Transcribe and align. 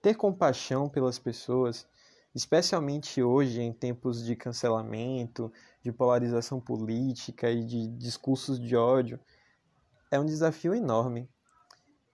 ter 0.00 0.14
compaixão 0.14 0.88
pelas 0.88 1.18
pessoas, 1.18 1.86
especialmente 2.34 3.22
hoje 3.22 3.60
em 3.60 3.72
tempos 3.72 4.24
de 4.24 4.36
cancelamento, 4.36 5.52
de 5.82 5.92
polarização 5.92 6.60
política 6.60 7.50
e 7.50 7.64
de 7.64 7.88
discursos 7.88 8.60
de 8.60 8.76
ódio, 8.76 9.18
é 10.10 10.18
um 10.18 10.26
desafio 10.26 10.74
enorme. 10.74 11.28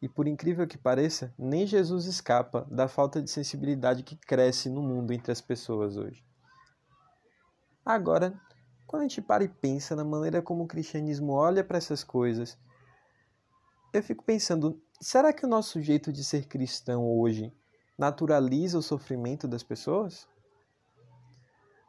E 0.00 0.08
por 0.08 0.26
incrível 0.26 0.66
que 0.66 0.76
pareça, 0.76 1.32
nem 1.38 1.66
Jesus 1.66 2.06
escapa 2.06 2.66
da 2.70 2.88
falta 2.88 3.22
de 3.22 3.30
sensibilidade 3.30 4.02
que 4.02 4.16
cresce 4.16 4.68
no 4.68 4.82
mundo 4.82 5.12
entre 5.12 5.32
as 5.32 5.40
pessoas 5.40 5.96
hoje. 5.96 6.24
Agora, 7.84 8.38
quando 8.86 9.02
a 9.02 9.08
gente 9.08 9.22
para 9.22 9.44
e 9.44 9.48
pensa 9.48 9.96
na 9.96 10.04
maneira 10.04 10.42
como 10.42 10.64
o 10.64 10.66
cristianismo 10.66 11.32
olha 11.32 11.64
para 11.64 11.78
essas 11.78 12.04
coisas, 12.04 12.58
eu 13.92 14.02
fico 14.02 14.24
pensando, 14.24 14.82
será 15.00 15.32
que 15.32 15.46
o 15.46 15.48
nosso 15.48 15.80
jeito 15.80 16.12
de 16.12 16.24
ser 16.24 16.46
cristão 16.46 17.06
hoje 17.06 17.52
naturaliza 17.96 18.78
o 18.78 18.82
sofrimento 18.82 19.46
das 19.46 19.62
pessoas? 19.62 20.28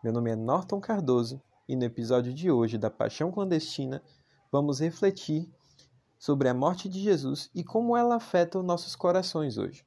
Meu 0.04 0.14
nome 0.14 0.32
é 0.32 0.36
Norton 0.36 0.80
Cardoso 0.80 1.42
e 1.68 1.76
no 1.76 1.84
episódio 1.84 2.34
de 2.34 2.52
hoje 2.52 2.78
da 2.78 2.92
Paixão 2.92 3.32
Clandestina 3.32 4.04
vamos 4.52 4.80
refletir 4.80 5.50
sobre 6.20 6.48
a 6.48 6.54
morte 6.54 6.88
de 6.88 7.02
Jesus 7.02 7.50
e 7.54 7.64
como 7.64 7.98
ela 7.98 8.16
afeta 8.16 8.60
os 8.60 8.66
nossos 8.66 8.96
corações 8.96 9.58
hoje. 9.58 9.86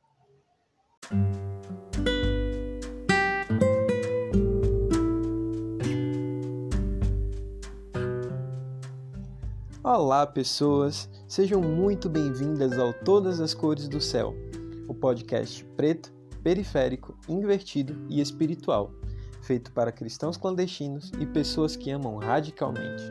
Olá, 9.83 10.27
pessoas! 10.27 11.09
Sejam 11.27 11.63
muito 11.63 12.11
bem-vindas 12.11 12.79
ao 12.79 12.93
Todas 12.93 13.41
as 13.41 13.55
Cores 13.55 13.89
do 13.89 14.01
Céu, 14.01 14.35
o 14.89 14.95
podcast 14.95 15.63
preto, 15.77 16.13
periférico, 16.43 17.15
invertido 17.29 17.95
e 18.09 18.21
espiritual, 18.21 18.91
feito 19.43 19.71
para 19.73 19.93
cristãos 19.93 20.39
clandestinos 20.39 21.13
e 21.21 21.27
pessoas 21.27 21.77
que 21.77 21.91
amam 21.91 22.17
radicalmente. 22.17 23.05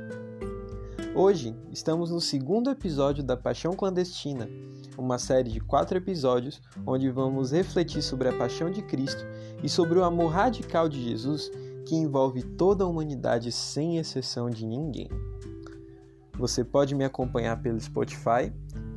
Hoje 1.15 1.55
estamos 1.71 2.09
no 2.09 2.19
segundo 2.19 2.69
episódio 2.69 3.23
da 3.23 3.37
Paixão 3.37 3.73
Clandestina, 3.73 4.49
uma 4.97 5.19
série 5.19 5.51
de 5.51 5.59
quatro 5.59 5.97
episódios 5.97 6.59
onde 6.85 7.09
vamos 7.11 7.51
refletir 7.51 8.01
sobre 8.01 8.27
a 8.27 8.37
paixão 8.37 8.71
de 8.71 8.81
Cristo 8.81 9.23
e 9.63 9.69
sobre 9.69 9.99
o 9.99 10.03
amor 10.03 10.31
radical 10.31 10.89
de 10.89 11.01
Jesus 11.03 11.51
que 11.85 11.95
envolve 11.95 12.41
toda 12.41 12.83
a 12.83 12.87
humanidade 12.87 13.51
sem 13.51 13.97
exceção 13.97 14.49
de 14.49 14.65
ninguém. 14.65 15.09
Você 16.37 16.63
pode 16.63 16.93
me 16.93 17.05
acompanhar 17.05 17.61
pelo 17.61 17.79
Spotify, 17.79 18.51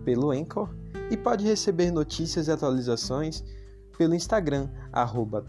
pelo 0.04 0.30
Anchor 0.30 0.68
e 1.10 1.16
pode 1.16 1.44
receber 1.44 1.90
notícias 1.90 2.46
e 2.46 2.52
atualizações 2.52 3.44
pelo 3.98 4.14
Instagram, 4.14 4.70
arroba. 4.92 5.44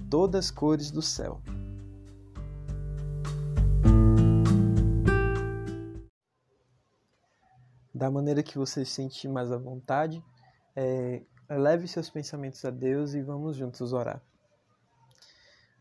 Da 7.93 8.09
maneira 8.09 8.41
que 8.41 8.57
você 8.57 8.83
se 8.83 8.91
sentir 8.91 9.27
mais 9.27 9.51
à 9.51 9.57
vontade, 9.57 10.23
é, 10.75 11.21
leve 11.47 11.87
seus 11.87 12.09
pensamentos 12.09 12.65
a 12.65 12.71
Deus 12.71 13.13
e 13.13 13.21
vamos 13.21 13.55
juntos 13.55 13.93
orar. 13.93 14.21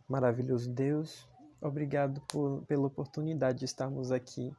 Maravilhoso 0.06 0.68
Deus, 0.70 1.26
obrigado 1.60 2.20
por, 2.28 2.62
pela 2.66 2.86
oportunidade 2.86 3.60
de 3.60 3.64
estarmos 3.64 4.12
aqui 4.12 4.54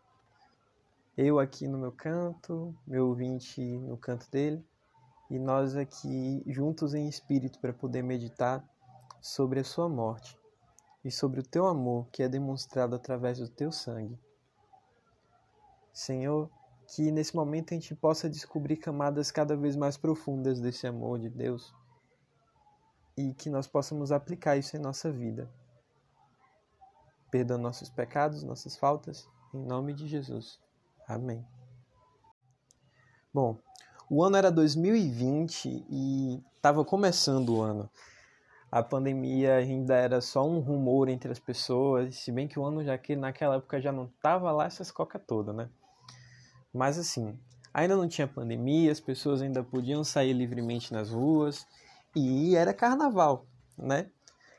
eu 1.17 1.39
aqui 1.39 1.67
no 1.67 1.77
meu 1.77 1.91
canto, 1.91 2.73
meu 2.87 3.07
ouvinte 3.07 3.61
no 3.61 3.97
canto 3.97 4.29
dele, 4.31 4.65
e 5.31 5.39
nós 5.39 5.77
aqui 5.77 6.43
juntos 6.45 6.93
em 6.93 7.07
espírito 7.07 7.57
para 7.59 7.71
poder 7.71 8.03
meditar 8.03 8.61
sobre 9.21 9.61
a 9.61 9.63
sua 9.63 9.87
morte 9.87 10.37
e 11.05 11.09
sobre 11.09 11.39
o 11.39 11.43
teu 11.43 11.65
amor 11.67 12.09
que 12.11 12.21
é 12.21 12.27
demonstrado 12.27 12.97
através 12.97 13.39
do 13.39 13.47
teu 13.47 13.71
sangue. 13.71 14.19
Senhor, 15.93 16.51
que 16.85 17.09
nesse 17.13 17.33
momento 17.33 17.73
a 17.73 17.75
gente 17.75 17.95
possa 17.95 18.29
descobrir 18.29 18.75
camadas 18.75 19.31
cada 19.31 19.55
vez 19.55 19.77
mais 19.77 19.95
profundas 19.95 20.59
desse 20.59 20.85
amor 20.85 21.17
de 21.17 21.29
Deus 21.29 21.73
e 23.15 23.33
que 23.33 23.49
nós 23.49 23.67
possamos 23.67 24.11
aplicar 24.11 24.57
isso 24.57 24.75
em 24.75 24.81
nossa 24.81 25.09
vida. 25.09 25.49
Perdoa 27.31 27.57
nossos 27.57 27.89
pecados, 27.89 28.43
nossas 28.43 28.75
faltas, 28.75 29.29
em 29.53 29.63
nome 29.63 29.93
de 29.93 30.07
Jesus. 30.09 30.59
Amém. 31.07 31.47
Bom, 33.33 33.57
o 34.11 34.21
ano 34.25 34.35
era 34.35 34.51
2020 34.51 35.85
e 35.89 36.43
estava 36.57 36.83
começando 36.83 37.55
o 37.55 37.61
ano. 37.61 37.89
A 38.69 38.83
pandemia 38.83 39.55
ainda 39.55 39.95
era 39.95 40.19
só 40.19 40.45
um 40.45 40.59
rumor 40.59 41.07
entre 41.07 41.31
as 41.31 41.39
pessoas, 41.39 42.17
se 42.17 42.29
bem 42.29 42.45
que 42.45 42.59
o 42.59 42.65
ano 42.65 42.83
já 42.83 42.97
que 42.97 43.15
naquela 43.15 43.55
época 43.55 43.79
já 43.79 43.89
não 43.89 44.11
tava 44.21 44.51
lá 44.51 44.65
essas 44.65 44.91
coca 44.91 45.17
toda, 45.17 45.53
né? 45.53 45.69
Mas 46.73 46.99
assim, 46.99 47.39
ainda 47.73 47.95
não 47.95 48.05
tinha 48.05 48.27
pandemia, 48.27 48.91
as 48.91 48.99
pessoas 48.99 49.41
ainda 49.41 49.63
podiam 49.63 50.03
sair 50.03 50.33
livremente 50.33 50.91
nas 50.91 51.09
ruas 51.09 51.65
e 52.13 52.53
era 52.53 52.73
carnaval, 52.73 53.45
né? 53.77 54.09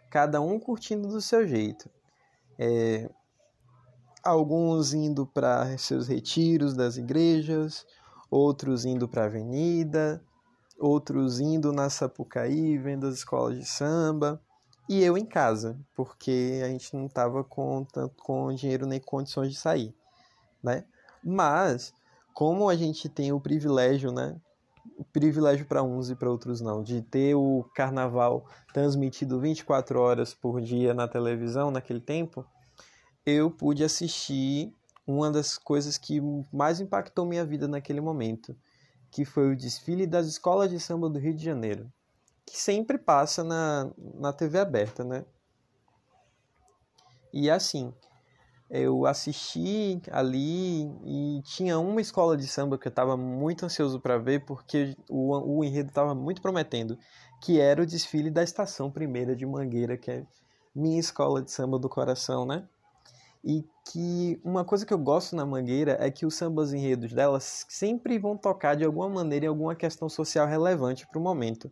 Cada 0.09 0.41
um 0.41 0.59
curtindo 0.59 1.09
do 1.09 1.21
seu 1.21 1.47
jeito. 1.47 1.91
É, 2.59 3.11
alguns 4.25 4.95
indo 4.95 5.27
para 5.27 5.77
seus 5.77 6.09
retiros 6.09 6.75
das 6.75 6.97
igrejas, 6.97 7.87
outros 8.33 8.87
indo 8.87 9.07
para 9.07 9.25
a 9.25 9.27
avenida, 9.27 10.25
outros 10.79 11.39
indo 11.39 11.71
na 11.71 11.91
Sapucaí, 11.91 12.79
vendo 12.79 13.07
as 13.07 13.17
escolas 13.17 13.59
de 13.59 13.67
samba, 13.67 14.41
e 14.89 15.05
eu 15.05 15.19
em 15.19 15.25
casa, 15.27 15.79
porque 15.95 16.63
a 16.65 16.69
gente 16.69 16.97
não 16.97 17.07
estava 17.07 17.45
com 17.45 17.87
com 18.17 18.55
dinheiro 18.55 18.87
nem 18.87 18.99
condições 18.99 19.51
de 19.51 19.59
sair, 19.59 19.95
né? 20.63 20.85
Mas 21.23 21.93
como 22.33 22.71
a 22.71 22.75
gente 22.75 23.07
tem 23.07 23.33
o 23.33 23.41
privilégio, 23.41 24.11
né? 24.11 24.35
O 24.97 25.05
privilégio 25.05 25.67
para 25.67 25.83
uns 25.83 26.09
e 26.09 26.17
para 26.17 26.31
outros 26.31 26.63
não, 26.63 26.83
de 26.83 27.03
ter 27.03 27.35
o 27.35 27.65
carnaval 27.75 28.47
transmitido 28.73 29.39
24 29.39 30.01
horas 30.01 30.33
por 30.33 30.59
dia 30.59 30.95
na 30.95 31.07
televisão 31.07 31.71
naquele 31.71 32.01
tempo, 32.01 32.47
eu 33.27 33.51
pude 33.51 33.85
assistir 33.85 34.75
uma 35.07 35.31
das 35.31 35.59
coisas 35.59 35.99
que 35.99 36.21
mais 36.53 36.81
impactou 36.81 37.27
minha 37.27 37.45
vida 37.45 37.67
naquele 37.67 38.01
momento, 38.01 38.57
que 39.11 39.25
foi 39.25 39.53
o 39.53 39.57
desfile 39.57 40.07
das 40.07 40.27
escolas 40.27 40.71
de 40.71 40.81
samba 40.81 41.09
do 41.09 41.19
Rio 41.19 41.35
de 41.35 41.45
Janeiro, 41.45 41.93
que 42.47 42.59
sempre 42.59 42.99
passa 42.99 43.45
na, 43.45 43.91
na 44.15 44.33
TV 44.33 44.59
aberta, 44.59 45.05
né? 45.05 45.25
E 47.33 47.51
assim, 47.51 47.93
eu 48.71 49.05
assisti 49.05 50.01
ali 50.11 50.85
e 51.05 51.43
tinha 51.45 51.79
uma 51.79 52.01
escola 52.01 52.37
de 52.37 52.47
samba 52.47 52.79
que 52.79 52.89
eu 52.89 52.91
estava 52.91 53.17
muito 53.17 53.67
ansioso 53.67 54.01
para 54.01 54.17
ver 54.17 54.45
porque 54.47 54.97
o, 55.11 55.59
o 55.59 55.65
enredo 55.65 55.91
estava 55.91 56.15
muito 56.15 56.41
prometendo, 56.41 56.99
que 57.43 57.61
era 57.61 57.83
o 57.83 57.87
desfile 57.87 58.31
da 58.31 58.43
Estação 58.43 58.91
Primeira 58.91 59.37
de 59.37 59.45
Mangueira, 59.45 59.97
que 59.99 60.11
é 60.11 60.27
minha 60.75 60.99
escola 60.99 61.43
de 61.43 61.51
samba 61.51 61.79
do 61.79 61.89
coração, 61.89 62.47
né? 62.47 62.67
E 63.45 63.65
que 63.91 64.41
uma 64.45 64.65
coisa 64.65 64.87
que 64.87 64.95
eu 64.95 64.99
gosto 64.99 65.35
na 65.35 65.45
Mangueira 65.45 65.97
é 66.01 66.11
que 66.11 66.25
os 66.25 66.35
sambas 66.35 66.73
enredos 66.73 67.13
delas 67.13 67.67
sempre 67.69 68.19
vão 68.19 68.37
tocar 68.37 68.77
de 68.77 68.85
alguma 68.85 69.09
maneira 69.09 69.47
em 69.47 69.49
alguma 69.49 69.75
questão 69.75 70.09
social 70.09 70.47
relevante 70.47 71.07
para 71.07 71.19
o 71.19 71.23
momento. 71.23 71.71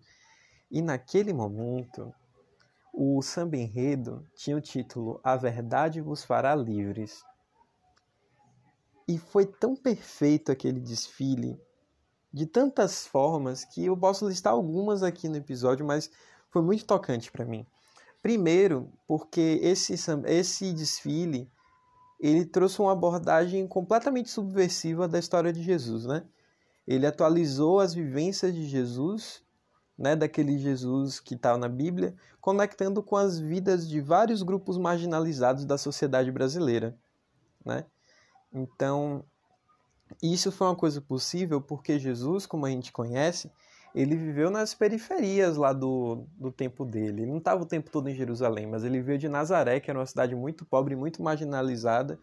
E 0.71 0.83
naquele 0.83 1.33
momento, 1.33 2.13
o 2.93 3.23
samba 3.23 3.57
enredo 3.57 4.27
tinha 4.35 4.57
o 4.57 4.61
título 4.61 5.21
A 5.23 5.37
Verdade 5.37 6.01
vos 6.01 6.25
fará 6.25 6.55
livres. 6.55 7.23
E 9.07 9.19
foi 9.19 9.47
tão 9.47 9.77
perfeito 9.77 10.51
aquele 10.51 10.81
desfile, 10.81 11.61
de 12.33 12.47
tantas 12.47 13.07
formas, 13.07 13.65
que 13.65 13.87
eu 13.87 13.97
posso 13.97 14.29
listar 14.29 14.53
algumas 14.53 15.03
aqui 15.03 15.29
no 15.29 15.37
episódio, 15.37 15.85
mas 15.85 16.11
foi 16.49 16.63
muito 16.63 16.85
tocante 16.85 17.31
para 17.31 17.45
mim. 17.45 17.67
Primeiro, 18.23 18.93
porque 19.07 19.59
esse, 19.63 19.95
esse 20.27 20.73
desfile 20.73 21.51
ele 22.21 22.45
trouxe 22.45 22.81
uma 22.81 22.93
abordagem 22.93 23.67
completamente 23.67 24.31
subversiva 24.31 25.09
da 25.09 25.19
história 25.19 25.53
de 25.53 25.63
Jesus, 25.63 26.05
né? 26.05 26.23
Ele 26.87 27.07
atualizou 27.07 27.81
as 27.81 27.95
vivências 27.95 28.55
de 28.55 28.67
Jesus, 28.67 29.43
né, 29.97 30.15
daquele 30.15 30.59
Jesus 30.59 31.19
que 31.19 31.35
está 31.35 31.57
na 31.57 31.69
Bíblia, 31.69 32.15
conectando 32.41 33.03
com 33.03 33.17
as 33.17 33.39
vidas 33.39 33.89
de 33.89 34.01
vários 34.01 34.43
grupos 34.43 34.77
marginalizados 34.77 35.65
da 35.65 35.79
sociedade 35.79 36.31
brasileira, 36.31 36.97
né? 37.65 37.87
Então, 38.53 39.25
isso 40.23 40.51
foi 40.51 40.67
uma 40.67 40.77
coisa 40.77 41.01
possível 41.01 41.61
porque 41.61 41.99
Jesus, 41.99 42.45
como 42.45 42.67
a 42.67 42.71
gente 42.71 42.93
conhece, 42.93 43.51
ele 43.95 44.17
viveu 44.17 44.51
nas 44.51 44.73
periferias 44.75 45.57
lá 45.57 45.73
do, 45.73 46.27
do 46.39 46.53
tempo 46.53 46.85
dele. 46.85 47.23
Ele 47.23 47.31
não 47.31 47.39
estava 47.39 47.63
o 47.63 47.67
tempo 47.67 47.91
todo 47.91 48.09
em 48.09 48.15
Jerusalém, 48.15 48.67
mas 48.67 48.85
ele 48.85 49.01
veio 49.01 49.19
de 49.19 49.29
Nazaré, 49.29 49.81
que 49.81 49.91
era 49.91 49.99
uma 49.99 50.07
cidade 50.07 50.35
muito 50.35 50.65
pobre, 50.65 50.95
muito 50.95 51.23
marginalizada. 51.23 52.19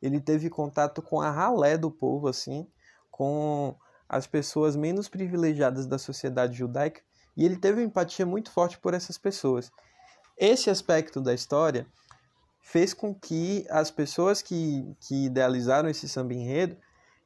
Ele 0.00 0.18
teve 0.18 0.48
contato 0.48 1.02
com 1.02 1.20
a 1.20 1.30
ralé 1.30 1.76
do 1.76 1.90
povo, 1.90 2.26
assim, 2.26 2.66
com 3.10 3.74
as 4.08 4.26
pessoas 4.26 4.74
menos 4.74 5.08
privilegiadas 5.08 5.86
da 5.86 5.98
sociedade 5.98 6.56
judaica, 6.56 7.00
E 7.36 7.44
ele 7.44 7.56
teve 7.56 7.80
uma 7.80 7.86
empatia 7.86 8.26
muito 8.26 8.50
forte 8.50 8.78
por 8.78 8.92
essas 8.92 9.16
pessoas. 9.16 9.70
Esse 10.36 10.70
aspecto 10.70 11.20
da 11.20 11.32
história 11.32 11.86
fez 12.60 12.92
com 12.94 13.14
que 13.14 13.66
as 13.70 13.90
pessoas 13.90 14.42
que, 14.42 14.96
que 15.00 15.26
idealizaram 15.26 15.88
esse 15.88 16.08
samba 16.08 16.34
enredo, 16.34 16.76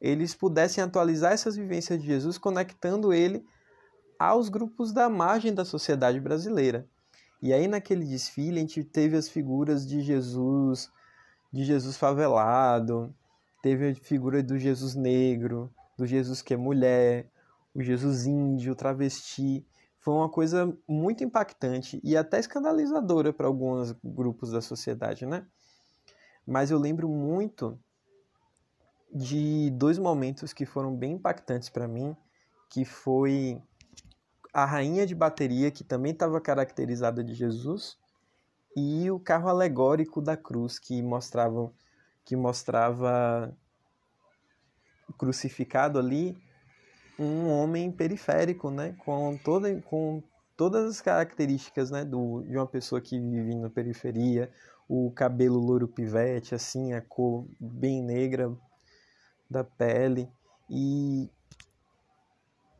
eles 0.00 0.34
pudessem 0.34 0.82
atualizar 0.82 1.32
essas 1.32 1.56
vivências 1.56 1.98
de 2.00 2.06
Jesus, 2.06 2.36
conectando 2.36 3.12
ele 3.12 3.44
aos 4.18 4.48
grupos 4.48 4.92
da 4.92 5.08
margem 5.08 5.54
da 5.54 5.64
sociedade 5.64 6.20
brasileira. 6.20 6.88
E 7.42 7.52
aí 7.52 7.68
naquele 7.68 8.04
desfile 8.04 8.58
a 8.58 8.60
gente 8.60 8.82
teve 8.82 9.16
as 9.16 9.28
figuras 9.28 9.86
de 9.86 10.00
Jesus, 10.00 10.90
de 11.52 11.64
Jesus 11.64 11.96
favelado, 11.96 13.14
teve 13.62 13.90
a 13.90 13.94
figura 13.94 14.42
do 14.42 14.58
Jesus 14.58 14.94
negro, 14.94 15.72
do 15.96 16.06
Jesus 16.06 16.42
que 16.42 16.54
é 16.54 16.56
mulher, 16.56 17.30
o 17.74 17.82
Jesus 17.82 18.26
índio, 18.26 18.74
travesti. 18.74 19.66
Foi 20.00 20.14
uma 20.14 20.28
coisa 20.28 20.76
muito 20.88 21.24
impactante 21.24 22.00
e 22.04 22.16
até 22.16 22.38
escandalizadora 22.38 23.32
para 23.32 23.46
alguns 23.46 23.92
grupos 24.02 24.50
da 24.50 24.60
sociedade, 24.60 25.26
né? 25.26 25.46
Mas 26.46 26.70
eu 26.70 26.78
lembro 26.78 27.08
muito 27.08 27.78
de 29.14 29.70
dois 29.70 29.98
momentos 29.98 30.52
que 30.52 30.66
foram 30.66 30.94
bem 30.94 31.12
impactantes 31.12 31.70
para 31.70 31.88
mim, 31.88 32.16
que 32.68 32.84
foi 32.84 33.62
a 34.54 34.64
rainha 34.64 35.04
de 35.04 35.16
bateria, 35.16 35.68
que 35.68 35.82
também 35.82 36.12
estava 36.12 36.40
caracterizada 36.40 37.24
de 37.24 37.34
Jesus, 37.34 37.98
e 38.76 39.10
o 39.10 39.18
carro 39.18 39.48
alegórico 39.48 40.22
da 40.22 40.36
cruz, 40.36 40.78
que 40.78 41.02
mostrava, 41.02 41.72
que 42.24 42.36
mostrava 42.36 43.52
crucificado 45.18 45.98
ali 45.98 46.36
um 47.18 47.48
homem 47.48 47.90
periférico, 47.90 48.70
né, 48.70 48.94
com 49.04 49.36
toda 49.44 49.80
com 49.82 50.22
todas 50.56 50.88
as 50.88 51.00
características, 51.00 51.90
né, 51.90 52.04
do, 52.04 52.42
de 52.42 52.56
uma 52.56 52.66
pessoa 52.66 53.00
que 53.00 53.18
vive 53.18 53.56
na 53.56 53.68
periferia, 53.68 54.50
o 54.88 55.10
cabelo 55.10 55.58
louro 55.58 55.88
pivete, 55.88 56.54
assim, 56.54 56.92
a 56.92 57.00
cor 57.00 57.44
bem 57.58 58.02
negra 58.02 58.52
da 59.50 59.64
pele 59.64 60.28
e 60.70 61.28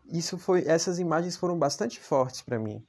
isso 0.07 0.39
foi 0.39 0.65
essas 0.67 0.99
imagens 0.99 1.37
foram 1.37 1.59
bastante 1.59 2.01
fortes 2.01 2.43
para 2.43 2.59
mim. 2.59 2.85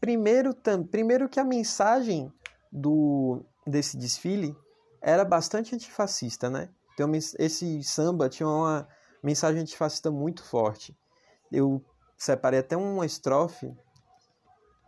Primeiro, 0.00 0.52
tam, 0.52 0.84
primeiro 0.84 1.28
que 1.28 1.38
a 1.38 1.44
mensagem 1.44 2.32
do 2.70 3.44
desse 3.66 3.96
desfile 3.96 4.56
era 5.00 5.24
bastante 5.24 5.74
antifascista, 5.74 6.50
né? 6.50 6.68
Então, 6.94 7.10
esse 7.38 7.82
samba 7.82 8.28
tinha 8.28 8.48
uma 8.48 8.88
mensagem 9.22 9.62
antifascista 9.62 10.10
muito 10.10 10.42
forte. 10.42 10.96
Eu 11.50 11.84
separei 12.16 12.60
até 12.60 12.76
uma 12.76 13.06
estrofe, 13.06 13.74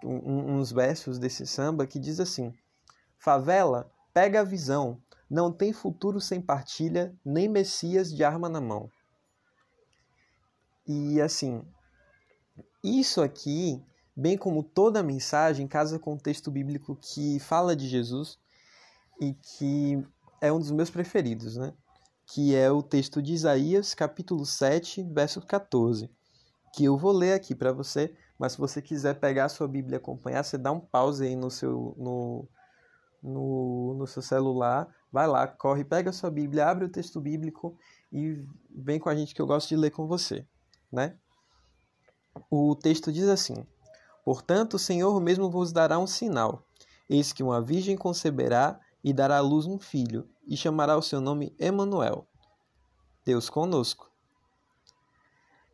um, 0.05 0.57
uns 0.57 0.71
versos 0.71 1.19
desse 1.19 1.47
samba 1.47 1.87
que 1.87 1.99
diz 1.99 2.21
assim: 2.21 2.53
Favela, 3.19 3.91
pega 4.13 4.41
a 4.41 4.45
visão, 4.45 5.01
não 5.29 5.51
tem 5.51 5.73
futuro 5.73 6.21
sem 6.21 6.41
partilha, 6.41 7.15
nem 7.25 7.49
messias 7.49 8.13
de 8.13 8.23
arma 8.23 8.49
na 8.49 8.61
mão. 8.61 8.91
E 10.87 11.21
assim, 11.21 11.63
isso 12.83 13.23
aqui, 13.23 13.83
bem 14.17 14.37
como 14.37 14.63
toda 14.63 15.01
a 15.01 15.03
mensagem, 15.03 15.67
casa 15.67 15.99
com 15.99 16.15
o 16.15 16.21
texto 16.21 16.51
bíblico 16.51 16.97
que 16.97 17.39
fala 17.41 17.75
de 17.75 17.89
Jesus 17.89 18.39
e 19.21 19.35
que 19.35 20.05
é 20.41 20.53
um 20.53 20.59
dos 20.59 20.71
meus 20.71 20.91
preferidos, 20.91 21.57
né? 21.57 21.73
que 22.27 22.55
é 22.55 22.71
o 22.71 22.83
texto 22.83 23.23
de 23.23 23.33
Isaías, 23.33 23.95
capítulo 23.95 24.47
7, 24.47 25.03
verso 25.03 25.41
14, 25.41 26.11
que 26.75 26.85
eu 26.85 26.97
vou 26.97 27.13
ler 27.13 27.35
aqui 27.35 27.55
para 27.55 27.73
você, 27.73 28.15
mas 28.39 28.53
se 28.53 28.59
você 28.59 28.81
quiser 28.81 29.21
pegar 29.21 29.45
a 29.47 29.49
sua 29.49 29.69
Bíblia 29.69 29.97
e 29.97 29.99
acompanhar, 29.99 30.43
você 30.43 30.57
dá 30.57 30.73
um 30.73 30.81
pause 30.81 31.25
aí 31.25 31.37
no 31.37 31.51
seu, 31.51 31.95
no, 31.99 32.49
no, 33.23 33.95
no 33.99 34.07
seu 34.07 34.23
celular, 34.23 34.89
vai 35.13 35.27
lá, 35.27 35.47
corre, 35.47 35.85
pega 35.85 36.11
a 36.11 36.13
sua 36.13 36.31
Bíblia, 36.31 36.67
abre 36.67 36.87
o 36.87 36.91
texto 36.91 37.21
bíblico 37.21 37.77
e 38.13 38.45
vem 38.71 38.99
com 38.99 39.09
a 39.09 39.15
gente 39.15 39.35
que 39.35 39.43
eu 39.43 39.47
gosto 39.47 39.69
de 39.69 39.77
ler 39.77 39.91
com 39.91 40.07
você, 40.07 40.47
né? 40.95 41.17
O 42.51 42.75
texto 42.75 43.13
diz 43.13 43.29
assim: 43.29 43.67
Portanto, 44.25 44.75
o 44.75 44.79
Senhor 44.79 45.21
mesmo 45.21 45.51
vos 45.51 45.73
dará 45.73 45.99
um 45.99 46.07
sinal. 46.07 46.65
Eis 47.09 47.33
que 47.33 47.43
uma 47.43 47.61
virgem 47.61 47.97
conceberá 47.97 48.81
e 49.03 49.13
dará 49.13 49.37
à 49.37 49.41
luz 49.41 49.67
um 49.67 49.79
filho, 49.79 50.27
e 50.47 50.57
chamará 50.57 50.97
o 50.97 51.03
seu 51.03 51.21
nome 51.21 51.55
Emanuel, 51.59 52.27
Deus 53.25 53.51
conosco. 53.51 54.11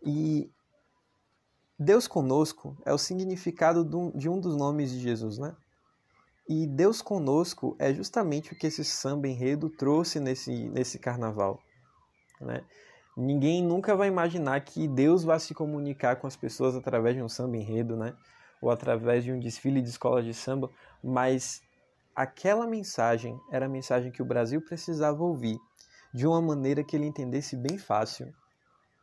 E 0.05 0.50
Deus 1.78 2.08
conosco 2.08 2.76
é 2.84 2.93
o 2.93 2.99
significado 2.99 3.84
de 4.14 4.28
um 4.28 4.40
dos 4.40 4.56
nomes 4.56 4.90
de 4.90 4.99
Jesus, 4.99 5.38
né? 5.38 5.55
E 6.49 6.67
Deus 6.67 7.00
conosco 7.00 7.76
é 7.78 7.94
justamente 7.94 8.52
o 8.52 8.56
que 8.56 8.67
esse 8.67 8.84
samba 8.84 9.28
enredo 9.28 9.70
trouxe 9.70 10.19
nesse, 10.19 10.69
nesse 10.70 10.99
carnaval, 10.99 11.62
né? 12.40 12.64
Ninguém 13.20 13.62
nunca 13.62 13.94
vai 13.94 14.08
imaginar 14.08 14.58
que 14.62 14.88
Deus 14.88 15.22
vai 15.25 15.38
se 15.38 15.52
comunicar 15.52 16.17
com 16.17 16.26
as 16.26 16.37
pessoas 16.37 16.75
através 16.75 17.14
de 17.14 17.22
um 17.22 17.28
samba 17.28 17.58
enredo, 17.58 17.94
né? 17.94 18.17
Ou 18.62 18.70
através 18.70 19.22
de 19.22 19.31
um 19.31 19.38
desfile 19.38 19.82
de 19.82 19.90
escola 19.90 20.22
de 20.22 20.32
samba, 20.32 20.70
mas 21.05 21.62
aquela 22.17 22.67
mensagem 22.67 23.38
era 23.52 23.67
a 23.67 23.69
mensagem 23.69 24.11
que 24.11 24.22
o 24.22 24.25
Brasil 24.25 24.62
precisava 24.62 25.22
ouvir 25.22 25.58
de 26.14 26.26
uma 26.26 26.40
maneira 26.40 26.82
que 26.82 26.96
ele 26.96 27.05
entendesse 27.05 27.56
bem 27.56 27.76
fácil, 27.76 28.32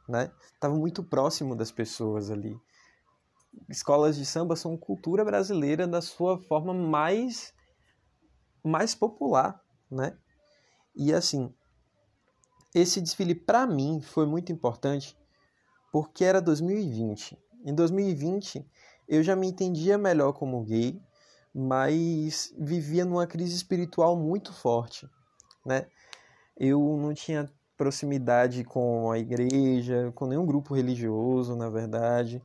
né? 0.10 0.32
Tava 0.60 0.76
muito 0.76 1.04
próximo 1.04 1.56
das 1.56 1.72
pessoas 1.72 2.32
ali. 2.32 2.60
Escolas 3.70 4.18
de 4.18 4.26
samba 4.26 4.56
são 4.56 4.76
cultura 4.76 5.24
brasileira 5.24 5.88
da 5.88 6.02
sua 6.02 6.40
forma 6.40 6.74
mais 6.74 7.54
mais 8.64 8.96
popular, 8.96 9.62
né? 9.90 10.18
E 10.96 11.14
assim, 11.14 11.54
esse 12.74 13.02
desfile 13.02 13.34
para 13.34 13.66
mim 13.66 14.02
foi 14.02 14.26
muito 14.26 14.52
importante 14.52 15.18
porque 15.92 16.24
era 16.24 16.42
2020. 16.42 17.38
Em 17.66 17.74
2020 17.74 18.66
eu 19.08 19.24
já 19.24 19.36
me 19.36 19.48
entendia 19.48 19.98
melhor 19.98 20.34
como 20.34 20.64
gay, 20.64 21.02
mas 21.54 22.54
vivia 22.58 23.06
numa 23.06 23.26
crise 23.26 23.56
espiritual 23.56 24.16
muito 24.18 24.54
forte, 24.54 25.10
né? 25.66 25.88
Eu 26.56 26.80
não 26.98 27.14
tinha 27.14 27.50
proximidade 27.78 28.64
com 28.64 29.12
a 29.12 29.20
igreja, 29.20 30.12
com 30.16 30.26
nenhum 30.26 30.46
grupo 30.46 30.74
religioso, 30.74 31.56
na 31.56 31.70
verdade. 31.70 32.42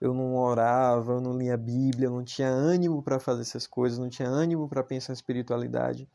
Eu 0.00 0.14
não 0.14 0.36
orava, 0.36 1.12
eu 1.12 1.20
não 1.20 1.36
lia 1.36 1.54
a 1.54 1.56
Bíblia, 1.56 2.06
eu 2.06 2.12
não 2.12 2.24
tinha 2.24 2.48
ânimo 2.48 3.02
para 3.02 3.18
fazer 3.18 3.42
essas 3.42 3.66
coisas, 3.66 3.98
não 3.98 4.08
tinha 4.08 4.28
ânimo 4.28 4.68
para 4.68 4.84
pensar 4.84 5.12
em 5.12 5.14
espiritualidade. 5.14 6.08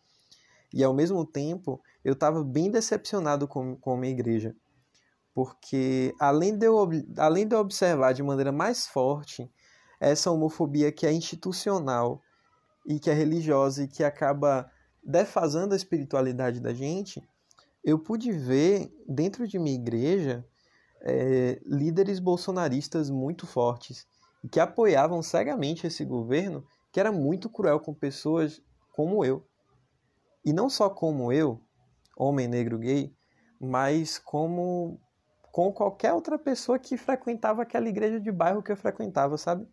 E 0.74 0.84
ao 0.84 0.94
mesmo 0.94 1.24
tempo, 1.24 1.80
eu 2.04 2.14
estava 2.14 2.44
bem 2.44 2.72
decepcionado 2.72 3.48
com, 3.48 3.76
com 3.76 3.94
a 3.94 3.98
minha 3.98 4.12
igreja. 4.12 4.56
Porque 5.34 6.14
além 6.20 6.58
de, 6.58 6.66
eu, 6.66 6.90
além 7.18 7.48
de 7.48 7.56
eu 7.56 7.60
observar 7.60 8.14
de 8.14 8.24
maneira 8.24 8.52
mais 8.52 8.88
forte 8.88 9.50
essa 10.00 10.32
homofobia 10.32 10.92
que 10.92 11.06
é 11.06 11.14
institucional 11.14 12.22
e 12.86 13.00
que 13.00 13.10
é 13.10 13.14
religiosa 13.14 13.84
e 13.84 13.88
que 13.88 14.04
acaba 14.04 14.70
defasando 15.04 15.74
a 15.74 15.78
espiritualidade 15.78 16.60
da 16.60 16.74
gente, 16.74 17.22
eu 17.84 18.00
pude 18.00 18.32
ver 18.32 18.92
dentro 19.08 19.48
de 19.48 19.60
minha 19.60 19.76
igreja 19.76 20.46
é, 21.02 21.60
líderes 21.66 22.20
bolsonaristas 22.20 23.10
muito 23.10 23.46
fortes 23.46 24.08
que 24.52 24.60
apoiavam 24.60 25.22
cegamente 25.22 25.88
esse 25.88 26.04
governo 26.04 26.66
que 26.92 27.00
era 27.00 27.12
muito 27.12 27.50
cruel 27.50 27.80
com 27.80 27.94
pessoas 27.94 28.62
como 28.92 29.26
eu. 29.26 29.46
E 30.44 30.52
não 30.52 30.70
só 30.70 30.90
como 30.90 31.32
eu, 31.32 31.62
homem 32.18 32.48
negro 32.48 32.78
gay, 32.78 33.16
mas 33.60 34.18
como 34.20 35.00
com 35.52 35.72
qualquer 35.72 36.14
outra 36.14 36.38
pessoa 36.38 36.80
que 36.80 36.98
frequentava 36.98 37.62
aquela 37.62 37.88
igreja 37.88 38.20
de 38.20 38.32
bairro 38.32 38.64
que 38.64 38.72
eu 38.72 38.78
frequentava, 38.78 39.38
sabe? 39.38 39.68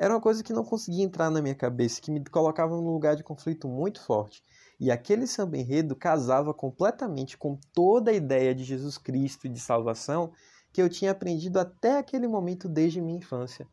era 0.00 0.14
uma 0.14 0.20
coisa 0.20 0.42
que 0.42 0.54
não 0.54 0.64
conseguia 0.64 1.04
entrar 1.04 1.30
na 1.30 1.42
minha 1.42 1.54
cabeça, 1.54 2.00
que 2.00 2.10
me 2.10 2.24
colocava 2.24 2.74
num 2.74 2.90
lugar 2.90 3.14
de 3.14 3.22
conflito 3.22 3.68
muito 3.68 4.02
forte. 4.02 4.42
E 4.80 4.90
aquele 4.90 5.26
samba 5.26 5.58
enredo 5.58 5.94
casava 5.94 6.54
completamente 6.54 7.36
com 7.36 7.60
toda 7.74 8.10
a 8.10 8.14
ideia 8.14 8.54
de 8.54 8.64
Jesus 8.64 8.96
Cristo 8.96 9.46
e 9.46 9.50
de 9.50 9.60
salvação 9.60 10.32
que 10.72 10.80
eu 10.80 10.88
tinha 10.88 11.10
aprendido 11.10 11.58
até 11.58 11.98
aquele 11.98 12.26
momento 12.26 12.66
desde 12.66 12.98
minha 12.98 13.18
infância. 13.18 13.68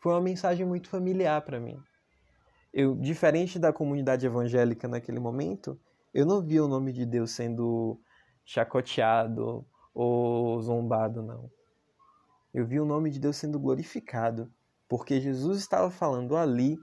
Foi 0.00 0.12
uma 0.12 0.20
mensagem 0.20 0.66
muito 0.66 0.88
familiar 0.88 1.40
para 1.42 1.60
mim. 1.60 1.80
Eu, 2.72 2.94
diferente 2.94 3.58
da 3.58 3.72
comunidade 3.72 4.26
evangélica 4.26 4.86
naquele 4.86 5.18
momento, 5.18 5.78
eu 6.12 6.26
não 6.26 6.42
via 6.42 6.64
o 6.64 6.68
nome 6.68 6.92
de 6.92 7.06
Deus 7.06 7.30
sendo 7.30 8.00
chacoteado 8.44 9.66
ou 9.94 10.60
zombado, 10.60 11.22
não. 11.22 11.50
Eu 12.52 12.66
vi 12.66 12.80
o 12.80 12.84
nome 12.84 13.10
de 13.10 13.18
Deus 13.18 13.36
sendo 13.36 13.58
glorificado 13.58 14.50
porque 14.88 15.20
Jesus 15.20 15.58
estava 15.58 15.90
falando 15.90 16.36
ali 16.36 16.78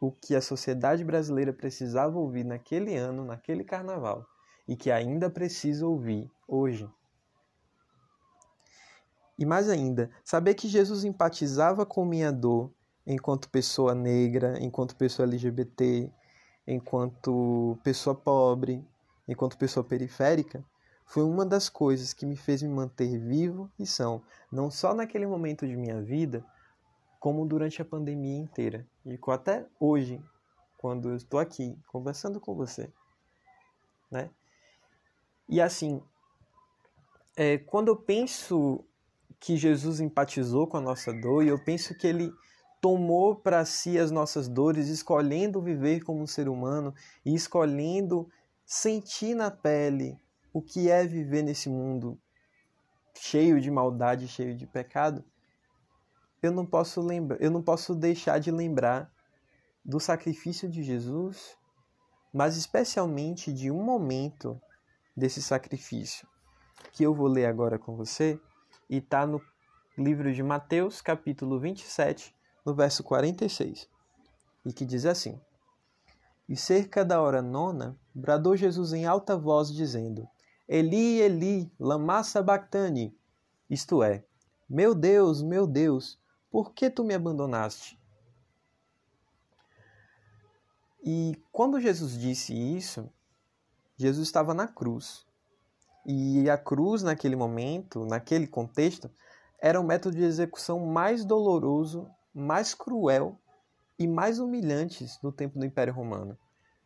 o 0.00 0.10
que 0.10 0.34
a 0.34 0.40
sociedade 0.40 1.04
brasileira 1.04 1.52
precisava 1.52 2.18
ouvir 2.18 2.44
naquele 2.44 2.96
ano, 2.96 3.24
naquele 3.24 3.62
carnaval, 3.62 4.26
e 4.66 4.74
que 4.74 4.90
ainda 4.90 5.30
precisa 5.30 5.86
ouvir 5.86 6.30
hoje. 6.48 6.88
E 9.38 9.44
mais 9.44 9.68
ainda, 9.68 10.10
saber 10.24 10.54
que 10.54 10.68
Jesus 10.68 11.04
empatizava 11.04 11.84
com 11.84 12.04
minha 12.04 12.32
dor 12.32 12.72
enquanto 13.06 13.48
pessoa 13.48 13.94
negra, 13.94 14.58
enquanto 14.60 14.96
pessoa 14.96 15.26
LGBT, 15.26 16.10
enquanto 16.66 17.78
pessoa 17.82 18.14
pobre, 18.14 18.84
enquanto 19.28 19.58
pessoa 19.58 19.84
periférica, 19.84 20.64
foi 21.04 21.22
uma 21.22 21.44
das 21.44 21.68
coisas 21.68 22.12
que 22.12 22.24
me 22.24 22.36
fez 22.36 22.62
me 22.62 22.68
manter 22.68 23.18
vivo 23.18 23.70
e 23.78 23.86
são, 23.86 24.22
não 24.50 24.70
só 24.70 24.94
naquele 24.94 25.26
momento 25.26 25.66
de 25.66 25.76
minha 25.76 26.00
vida, 26.00 26.44
como 27.20 27.46
durante 27.46 27.80
a 27.80 27.84
pandemia 27.84 28.38
inteira. 28.38 28.86
E 29.04 29.18
até 29.28 29.66
hoje, 29.78 30.22
quando 30.78 31.10
eu 31.10 31.16
estou 31.16 31.38
aqui 31.38 31.78
conversando 31.86 32.40
com 32.40 32.54
você, 32.54 32.90
né? 34.10 34.30
E 35.48 35.60
assim, 35.60 36.02
é, 37.36 37.58
quando 37.58 37.88
eu 37.88 37.96
penso 37.96 38.84
que 39.38 39.56
Jesus 39.56 40.00
empatizou 40.00 40.66
com 40.66 40.78
a 40.78 40.80
nossa 40.80 41.12
dor 41.12 41.44
e 41.44 41.48
eu 41.48 41.62
penso 41.62 41.94
que 41.94 42.06
ele 42.06 42.32
tomou 42.84 43.34
para 43.34 43.64
si 43.64 43.98
as 43.98 44.10
nossas 44.10 44.46
dores, 44.46 44.88
escolhendo 44.88 45.62
viver 45.62 46.04
como 46.04 46.20
um 46.20 46.26
ser 46.26 46.50
humano 46.50 46.94
e 47.24 47.34
escolhendo 47.34 48.28
sentir 48.66 49.34
na 49.34 49.50
pele 49.50 50.20
o 50.52 50.60
que 50.60 50.90
é 50.90 51.06
viver 51.06 51.42
nesse 51.42 51.70
mundo 51.70 52.20
cheio 53.16 53.58
de 53.58 53.70
maldade, 53.70 54.28
cheio 54.28 54.54
de 54.54 54.66
pecado, 54.66 55.24
eu 56.42 56.52
não 56.52 56.66
posso 56.66 57.00
lembrar, 57.00 57.40
eu 57.40 57.50
não 57.50 57.62
posso 57.62 57.94
deixar 57.94 58.38
de 58.38 58.50
lembrar 58.50 59.10
do 59.82 59.98
sacrifício 59.98 60.68
de 60.68 60.82
Jesus, 60.82 61.56
mas 62.34 62.54
especialmente 62.54 63.50
de 63.50 63.70
um 63.70 63.82
momento 63.82 64.60
desse 65.16 65.40
sacrifício 65.40 66.28
que 66.92 67.02
eu 67.02 67.14
vou 67.14 67.28
ler 67.28 67.46
agora 67.46 67.78
com 67.78 67.96
você 67.96 68.38
e 68.90 68.98
está 68.98 69.26
no 69.26 69.40
livro 69.96 70.30
de 70.34 70.42
Mateus, 70.42 71.00
capítulo 71.00 71.58
27, 71.58 72.33
no 72.64 72.74
verso 72.74 73.02
46, 73.02 73.88
e 74.64 74.72
que 74.72 74.84
diz 74.84 75.04
assim: 75.04 75.40
E 76.48 76.56
cerca 76.56 77.04
da 77.04 77.20
hora 77.20 77.42
nona, 77.42 77.98
bradou 78.14 78.56
Jesus 78.56 78.92
em 78.92 79.06
alta 79.06 79.36
voz, 79.36 79.72
dizendo: 79.72 80.28
Eli, 80.68 81.20
Eli, 81.20 81.72
lama 81.78 82.22
sabachthani, 82.24 83.16
isto 83.68 84.02
é, 84.02 84.24
meu 84.68 84.94
Deus, 84.94 85.42
meu 85.42 85.66
Deus, 85.66 86.18
por 86.50 86.72
que 86.72 86.88
tu 86.88 87.04
me 87.04 87.14
abandonaste? 87.14 87.98
E 91.04 91.36
quando 91.52 91.80
Jesus 91.80 92.18
disse 92.18 92.54
isso, 92.54 93.10
Jesus 93.96 94.26
estava 94.26 94.54
na 94.54 94.66
cruz. 94.66 95.26
E 96.06 96.48
a 96.48 96.56
cruz, 96.56 97.02
naquele 97.02 97.36
momento, 97.36 98.06
naquele 98.06 98.46
contexto, 98.46 99.10
era 99.60 99.78
o 99.78 99.84
método 99.84 100.16
de 100.16 100.22
execução 100.22 100.80
mais 100.86 101.24
doloroso, 101.24 102.10
mais 102.34 102.74
cruel 102.74 103.38
e 103.98 104.06
mais 104.06 104.38
humilhantes 104.38 105.18
do 105.22 105.30
tempo 105.30 105.58
do 105.58 105.64
Império 105.64 105.94
Romano. 105.94 106.36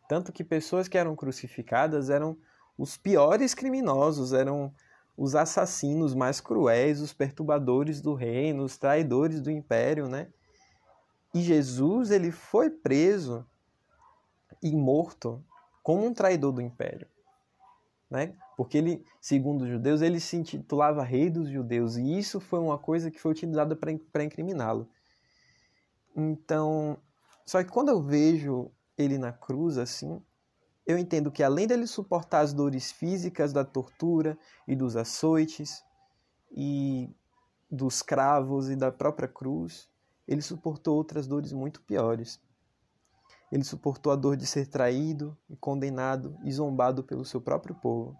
Tanto 0.08 0.32
que 0.32 0.44
pessoas 0.44 0.88
que 0.88 0.98
eram 0.98 1.16
crucificadas 1.16 2.10
eram 2.10 2.36
os 2.76 2.96
piores 2.96 3.54
criminosos, 3.54 4.32
eram 4.32 4.72
os 5.16 5.34
assassinos 5.34 6.14
mais 6.14 6.40
cruéis, 6.40 7.00
os 7.00 7.12
perturbadores 7.12 8.00
do 8.00 8.14
reino, 8.14 8.62
os 8.62 8.76
traidores 8.78 9.40
do 9.40 9.50
império, 9.50 10.08
né? 10.08 10.28
E 11.34 11.42
Jesus, 11.42 12.10
ele 12.10 12.30
foi 12.30 12.70
preso 12.70 13.44
e 14.62 14.70
morto 14.74 15.44
como 15.82 16.06
um 16.06 16.14
traidor 16.14 16.52
do 16.52 16.62
império, 16.62 17.08
né? 18.10 18.34
Porque 18.56 18.78
ele, 18.78 19.04
segundo 19.20 19.62
os 19.62 19.68
judeus, 19.68 20.02
ele 20.02 20.20
se 20.20 20.36
intitulava 20.36 21.02
rei 21.02 21.28
dos 21.28 21.48
judeus 21.48 21.96
e 21.96 22.18
isso 22.18 22.40
foi 22.40 22.60
uma 22.60 22.78
coisa 22.78 23.10
que 23.10 23.20
foi 23.20 23.32
utilizada 23.32 23.76
para 23.76 24.22
incriminá-lo. 24.22 24.88
Então, 26.20 26.98
só 27.46 27.62
que 27.62 27.70
quando 27.70 27.90
eu 27.90 28.02
vejo 28.02 28.72
ele 28.96 29.16
na 29.18 29.30
cruz 29.30 29.78
assim, 29.78 30.20
eu 30.84 30.98
entendo 30.98 31.30
que 31.30 31.44
além 31.44 31.64
dele 31.64 31.86
suportar 31.86 32.40
as 32.40 32.52
dores 32.52 32.90
físicas 32.90 33.52
da 33.52 33.64
tortura 33.64 34.36
e 34.66 34.74
dos 34.74 34.96
açoites 34.96 35.80
e 36.50 37.08
dos 37.70 38.02
cravos 38.02 38.68
e 38.68 38.74
da 38.74 38.90
própria 38.90 39.28
cruz, 39.28 39.88
ele 40.26 40.42
suportou 40.42 40.96
outras 40.96 41.28
dores 41.28 41.52
muito 41.52 41.80
piores. 41.82 42.40
Ele 43.52 43.62
suportou 43.62 44.10
a 44.10 44.16
dor 44.16 44.36
de 44.36 44.44
ser 44.44 44.66
traído 44.66 45.38
condenado 45.60 46.36
e 46.42 46.50
zombado 46.50 47.04
pelo 47.04 47.24
seu 47.24 47.40
próprio 47.40 47.76
povo. 47.76 48.18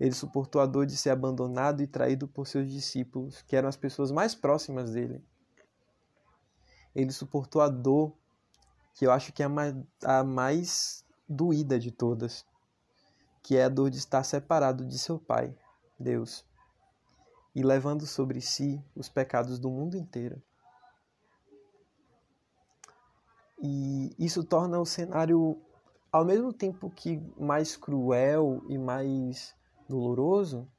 Ele 0.00 0.14
suportou 0.14 0.60
a 0.60 0.66
dor 0.66 0.84
de 0.84 0.96
ser 0.96 1.10
abandonado 1.10 1.80
e 1.80 1.86
traído 1.86 2.26
por 2.26 2.48
seus 2.48 2.68
discípulos, 2.68 3.40
que 3.42 3.54
eram 3.54 3.68
as 3.68 3.76
pessoas 3.76 4.10
mais 4.10 4.34
próximas 4.34 4.90
dele. 4.90 5.24
Ele 6.94 7.12
suportou 7.12 7.62
a 7.62 7.68
dor 7.68 8.12
que 8.94 9.06
eu 9.06 9.12
acho 9.12 9.32
que 9.32 9.42
é 9.42 9.46
a 10.04 10.24
mais 10.24 11.04
doída 11.28 11.78
de 11.78 11.92
todas, 11.92 12.44
que 13.42 13.56
é 13.56 13.64
a 13.64 13.68
dor 13.68 13.90
de 13.90 13.98
estar 13.98 14.24
separado 14.24 14.84
de 14.84 14.98
seu 14.98 15.18
Pai, 15.18 15.56
Deus, 15.98 16.44
e 17.54 17.62
levando 17.62 18.06
sobre 18.06 18.40
si 18.40 18.82
os 18.94 19.08
pecados 19.08 19.58
do 19.58 19.70
mundo 19.70 19.96
inteiro. 19.96 20.42
E 23.60 24.14
isso 24.18 24.44
torna 24.44 24.78
o 24.78 24.86
cenário, 24.86 25.60
ao 26.12 26.24
mesmo 26.24 26.52
tempo 26.52 26.90
que 26.90 27.18
mais 27.38 27.76
cruel 27.76 28.62
e 28.68 28.78
mais 28.78 29.54
doloroso, 29.88 30.70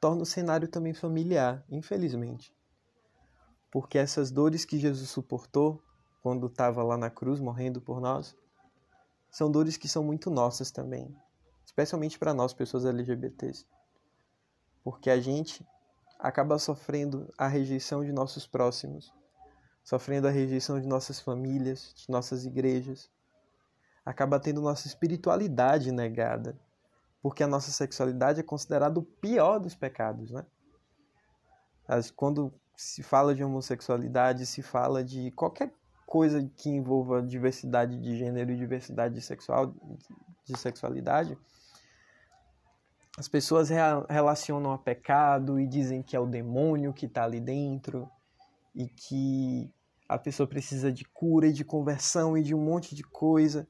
torna 0.00 0.22
o 0.22 0.26
cenário 0.26 0.68
também 0.68 0.94
familiar, 0.94 1.64
infelizmente. 1.68 2.53
Porque 3.74 3.98
essas 3.98 4.30
dores 4.30 4.64
que 4.64 4.78
Jesus 4.78 5.10
suportou 5.10 5.82
quando 6.22 6.46
estava 6.46 6.80
lá 6.84 6.96
na 6.96 7.10
cruz 7.10 7.40
morrendo 7.40 7.80
por 7.80 8.00
nós, 8.00 8.36
são 9.28 9.50
dores 9.50 9.76
que 9.76 9.88
são 9.88 10.04
muito 10.04 10.30
nossas 10.30 10.70
também, 10.70 11.12
especialmente 11.66 12.16
para 12.16 12.32
nós, 12.32 12.54
pessoas 12.54 12.84
LGBTs. 12.84 13.66
Porque 14.84 15.10
a 15.10 15.20
gente 15.20 15.66
acaba 16.20 16.56
sofrendo 16.56 17.28
a 17.36 17.48
rejeição 17.48 18.04
de 18.04 18.12
nossos 18.12 18.46
próximos, 18.46 19.12
sofrendo 19.82 20.28
a 20.28 20.30
rejeição 20.30 20.80
de 20.80 20.86
nossas 20.86 21.18
famílias, 21.18 21.92
de 21.96 22.08
nossas 22.08 22.44
igrejas, 22.44 23.10
acaba 24.04 24.38
tendo 24.38 24.62
nossa 24.62 24.86
espiritualidade 24.86 25.90
negada, 25.90 26.56
porque 27.20 27.42
a 27.42 27.48
nossa 27.48 27.72
sexualidade 27.72 28.38
é 28.38 28.44
considerada 28.44 29.00
o 29.00 29.02
pior 29.02 29.58
dos 29.58 29.74
pecados, 29.74 30.30
né? 30.30 30.46
Quando 32.14 32.54
se 32.76 33.02
fala 33.02 33.34
de 33.34 33.44
homossexualidade, 33.44 34.46
se 34.46 34.62
fala 34.62 35.04
de 35.04 35.30
qualquer 35.32 35.72
coisa 36.06 36.48
que 36.56 36.68
envolva 36.68 37.22
diversidade 37.22 38.00
de 38.00 38.16
gênero 38.16 38.52
e 38.52 38.56
diversidade 38.56 39.20
sexual, 39.20 39.74
de 40.44 40.58
sexualidade, 40.58 41.38
as 43.16 43.28
pessoas 43.28 43.68
relacionam 44.08 44.72
a 44.72 44.78
pecado 44.78 45.60
e 45.60 45.66
dizem 45.66 46.02
que 46.02 46.16
é 46.16 46.20
o 46.20 46.26
demônio 46.26 46.92
que 46.92 47.06
está 47.06 47.24
ali 47.24 47.40
dentro 47.40 48.10
e 48.74 48.88
que 48.88 49.70
a 50.08 50.18
pessoa 50.18 50.48
precisa 50.48 50.92
de 50.92 51.04
cura 51.04 51.46
e 51.46 51.52
de 51.52 51.64
conversão 51.64 52.36
e 52.36 52.42
de 52.42 52.54
um 52.54 52.62
monte 52.62 52.94
de 52.94 53.04
coisa. 53.04 53.68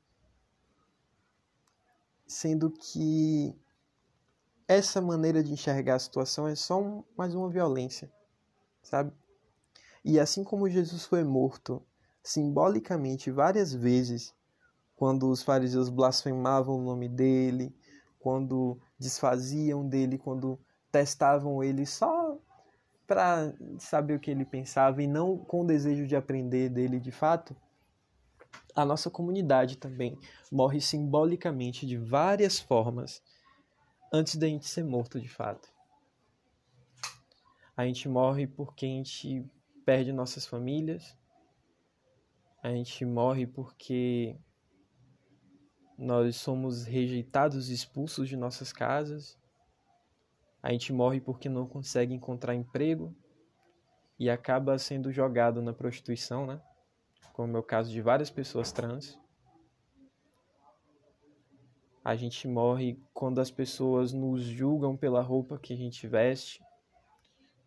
Sendo 2.27 2.71
que 2.71 3.55
essa 4.67 5.01
maneira 5.01 5.43
de 5.43 5.53
enxergar 5.53 5.97
a 5.97 5.99
situação 5.99 6.49
é 6.49 6.55
só 6.55 6.81
um, 6.81 7.05
mais 7.15 7.35
uma 7.35 7.51
violência, 7.51 8.11
sabe? 8.85 9.13
E 10.05 10.21
assim 10.21 10.45
como 10.45 10.69
Jesus 10.69 11.05
foi 11.05 11.25
morto 11.25 11.83
simbolicamente 12.23 13.31
várias 13.31 13.75
vezes 13.75 14.35
quando 14.95 15.29
os 15.29 15.43
fariseus 15.43 15.89
blasfemavam 15.89 16.79
o 16.79 16.83
nome 16.83 17.09
dele, 17.09 17.75
quando 18.21 18.79
desfaziam 18.99 19.87
dele, 19.87 20.17
quando 20.17 20.59
testavam 20.93 21.63
ele 21.63 21.85
só 21.85 22.39
para 23.07 23.53
saber 23.79 24.15
o 24.15 24.21
que 24.21 24.31
ele 24.31 24.45
pensava 24.45 25.03
e 25.03 25.07
não 25.07 25.37
com 25.37 25.63
o 25.63 25.67
desejo 25.67 26.07
de 26.07 26.17
aprender 26.17 26.69
dele 26.69 27.01
de 27.01 27.11
fato, 27.11 27.55
a 28.75 28.85
nossa 28.85 29.11
comunidade 29.11 29.77
também 29.77 30.19
morre 30.51 30.81
simbolicamente 30.81 31.87
de 31.87 31.97
várias 31.97 32.59
formas 32.59 33.23
antes 34.13 34.37
da 34.37 34.47
gente 34.47 34.69
ser 34.69 34.85
morto 34.85 35.21
de 35.21 35.29
fato. 35.29 35.74
A 37.77 37.85
gente 37.87 38.09
morre 38.09 38.47
porque 38.47 38.87
a 38.87 38.89
gente 38.89 39.45
perde 39.85 40.13
nossas 40.13 40.47
famílias, 40.47 41.17
a 42.63 42.71
gente 42.71 43.05
morre 43.05 43.47
porque 43.47 44.39
nós 45.99 46.37
somos 46.37 46.85
rejeitados 46.85 47.69
expulsos 47.69 48.27
de 48.27 48.37
nossas 48.37 48.73
casas. 48.73 49.39
A 50.63 50.73
gente 50.73 50.91
morre 50.93 51.21
porque 51.21 51.47
não 51.47 51.67
consegue 51.67 52.15
encontrar 52.15 52.55
emprego 52.55 53.15
e 54.19 54.31
acaba 54.31 54.79
sendo 54.79 55.13
jogado 55.13 55.61
na 55.61 55.75
prostituição, 55.75 56.47
né? 56.47 56.59
Como 57.35 57.55
é 57.55 57.61
o 57.61 57.63
caso 57.63 57.91
de 57.91 58.01
várias 58.01 58.31
pessoas 58.31 58.73
trans. 58.73 59.21
A 62.03 62.17
gente 62.17 62.49
morre 62.49 62.99
quando 63.13 63.41
as 63.41 63.51
pessoas 63.51 64.15
nos 64.15 64.43
julgam 64.43 64.97
pela 64.97 65.21
roupa 65.21 65.59
que 65.59 65.75
a 65.75 65.77
gente 65.77 66.07
veste. 66.07 66.64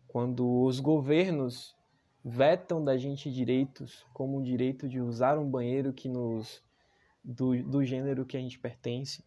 Quando 0.08 0.62
os 0.64 0.80
governos 0.80 1.76
vetam 2.24 2.82
da 2.82 2.96
gente 2.96 3.30
direitos, 3.30 4.04
como 4.12 4.38
o 4.38 4.42
direito 4.42 4.88
de 4.88 5.00
usar 5.00 5.38
um 5.38 5.48
banheiro 5.48 5.92
que 5.92 6.08
nos 6.08 6.62
do, 7.22 7.62
do 7.62 7.84
gênero 7.84 8.24
que 8.24 8.36
a 8.36 8.40
gente 8.40 8.58
pertence, 8.58 9.22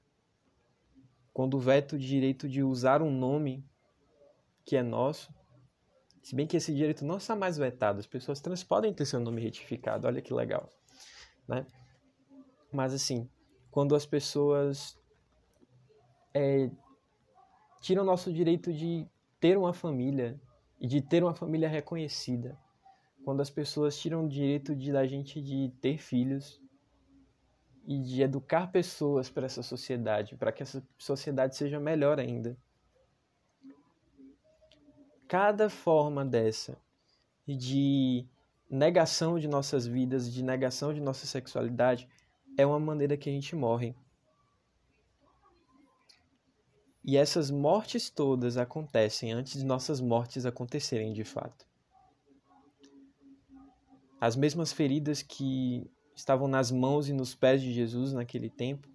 quando 1.32 1.60
veto 1.60 1.94
o 1.94 2.00
direito 2.00 2.50
de 2.50 2.64
usar 2.64 3.02
um 3.02 3.12
nome 3.12 3.64
que 4.66 4.76
é 4.76 4.84
nosso, 4.84 5.34
se 6.22 6.36
bem 6.36 6.46
que 6.46 6.58
esse 6.58 6.74
direito 6.74 7.06
não 7.06 7.18
está 7.18 7.36
mais 7.36 7.58
vetado, 7.58 8.00
as 8.00 8.08
pessoas 8.08 8.42
trans 8.42 8.64
podem 8.64 8.94
ter 8.94 9.06
seu 9.06 9.20
nome 9.20 9.42
retificado, 9.42 10.08
olha 10.08 10.22
que 10.22 10.34
legal, 10.34 10.70
né? 11.48 11.66
Mas 12.72 12.94
assim, 12.94 13.30
quando 13.70 13.96
as 13.96 14.06
pessoas 14.06 15.00
é, 16.34 16.70
tiram 17.82 18.04
o 18.04 18.06
nosso 18.06 18.32
direito 18.32 18.74
de 18.74 19.08
ter 19.40 19.58
uma 19.58 19.74
família 19.74 20.40
e 20.82 20.88
de 20.88 21.00
ter 21.00 21.24
uma 21.24 21.34
família 21.34 21.70
reconhecida, 21.70 22.58
quando 23.24 23.40
as 23.40 23.50
pessoas 23.50 23.98
tiram 23.98 24.26
o 24.26 24.28
direito 24.28 24.76
de 24.76 24.92
da 24.92 25.08
gente 25.08 25.40
de 25.40 25.72
ter 25.80 25.98
filhos 25.98 26.60
e 27.88 28.00
de 28.00 28.22
educar 28.22 28.72
pessoas 28.72 29.30
para 29.30 29.46
essa 29.46 29.64
sociedade, 29.64 30.36
para 30.36 30.52
que 30.52 30.62
essa 30.64 30.84
sociedade 30.98 31.56
seja 31.56 31.80
melhor 31.80 32.20
ainda 32.20 32.58
cada 35.32 35.70
forma 35.70 36.26
dessa 36.26 36.78
de 37.48 38.28
negação 38.70 39.40
de 39.40 39.48
nossas 39.48 39.88
vidas, 39.88 40.30
de 40.30 40.44
negação 40.44 40.94
de 40.94 41.00
nossa 41.00 41.26
sexualidade, 41.26 42.06
é 42.58 42.66
uma 42.66 42.78
maneira 42.78 43.16
que 43.16 43.30
a 43.30 43.32
gente 43.32 43.56
morre. 43.56 43.96
E 47.04 47.18
essas 47.18 47.50
mortes 47.50 48.10
todas 48.10 48.58
acontecem 48.58 49.32
antes 49.32 49.54
de 49.54 49.66
nossas 49.66 50.00
mortes 50.00 50.46
acontecerem 50.46 51.14
de 51.14 51.24
fato. 51.24 51.66
As 54.20 54.36
mesmas 54.36 54.72
feridas 54.72 55.24
que 55.24 55.90
estavam 56.16 56.48
nas 56.48 56.70
mãos 56.70 57.10
e 57.10 57.14
nos 57.14 57.34
pés 57.34 57.60
de 57.60 57.74
Jesus 57.74 58.14
naquele 58.14 58.52
tempo, 58.52 58.88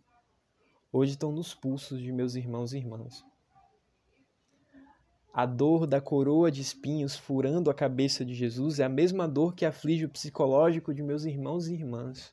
hoje 0.93 1.13
estão 1.13 1.33
nos 1.33 1.53
pulsos 1.53 2.01
de 2.01 2.13
meus 2.13 2.37
irmãos 2.37 2.73
e 2.73 2.79
irmãs. 2.79 3.25
A 5.35 5.45
dor 5.45 5.85
da 5.87 6.01
coroa 6.01 6.51
de 6.51 6.63
espinhos 6.63 7.17
furando 7.17 7.69
a 7.69 7.75
cabeça 7.75 8.25
de 8.25 8.33
Jesus 8.33 8.79
é 8.79 8.85
a 8.85 8.89
mesma 8.89 9.27
dor 9.27 9.55
que 9.55 9.67
aflige 9.67 10.05
o 10.05 10.09
psicológico 10.09 10.95
de 10.95 11.03
meus 11.03 11.25
irmãos 11.25 11.67
e 11.67 11.75
irmãs. 11.75 12.33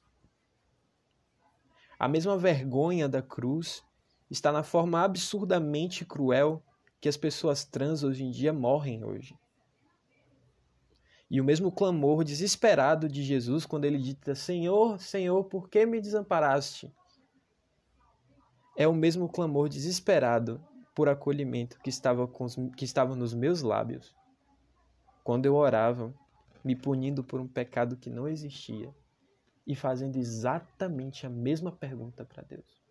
A 1.98 2.08
mesma 2.08 2.38
vergonha 2.38 3.10
da 3.10 3.22
cruz 3.22 3.84
está 4.34 4.52
na 4.52 4.64
forma 4.64 5.04
absurdamente 5.04 6.04
cruel 6.04 6.64
que 7.00 7.08
as 7.08 7.16
pessoas 7.16 7.64
trans 7.64 8.04
hoje 8.04 8.24
em 8.24 8.32
dia 8.32 8.52
morrem 8.52 9.06
hoje. 9.06 9.38
E 11.30 11.40
o 11.40 11.44
mesmo 11.44 11.72
clamor 11.72 12.24
desesperado 12.24 13.08
de 13.08 13.22
Jesus 13.22 13.64
quando 13.64 13.86
ele 13.86 14.00
dita: 14.00 14.34
Senhor, 14.34 15.00
Senhor, 15.00 15.44
por 15.44 15.70
que 15.70 15.86
me 15.86 16.02
desamparaste? 16.02 16.92
É 18.76 18.88
o 18.88 18.94
mesmo 18.94 19.30
clamor 19.30 19.70
desesperado 19.70 20.60
por 20.96 21.08
acolhimento 21.08 21.80
que 21.80 21.90
estava, 21.92 22.28
com 22.28 22.46
os, 22.46 22.56
que 22.76 22.86
estava 22.86 23.16
nos 23.16 23.36
meus 23.36 23.62
lábios. 23.62 24.16
Quando 25.24 25.46
eu 25.46 25.56
orava, 25.56 26.12
me 26.64 26.76
punindo 26.76 27.24
por 27.24 27.40
um 27.40 27.48
pecado 27.48 27.98
que 27.98 28.10
não 28.10 28.28
existia 28.28 28.94
e 29.66 29.76
fazendo 29.76 30.18
exatamente 30.18 31.28
a 31.28 31.30
mesma 31.30 31.72
pergunta 31.72 32.26
para 32.26 32.42
Deus. 32.42 32.83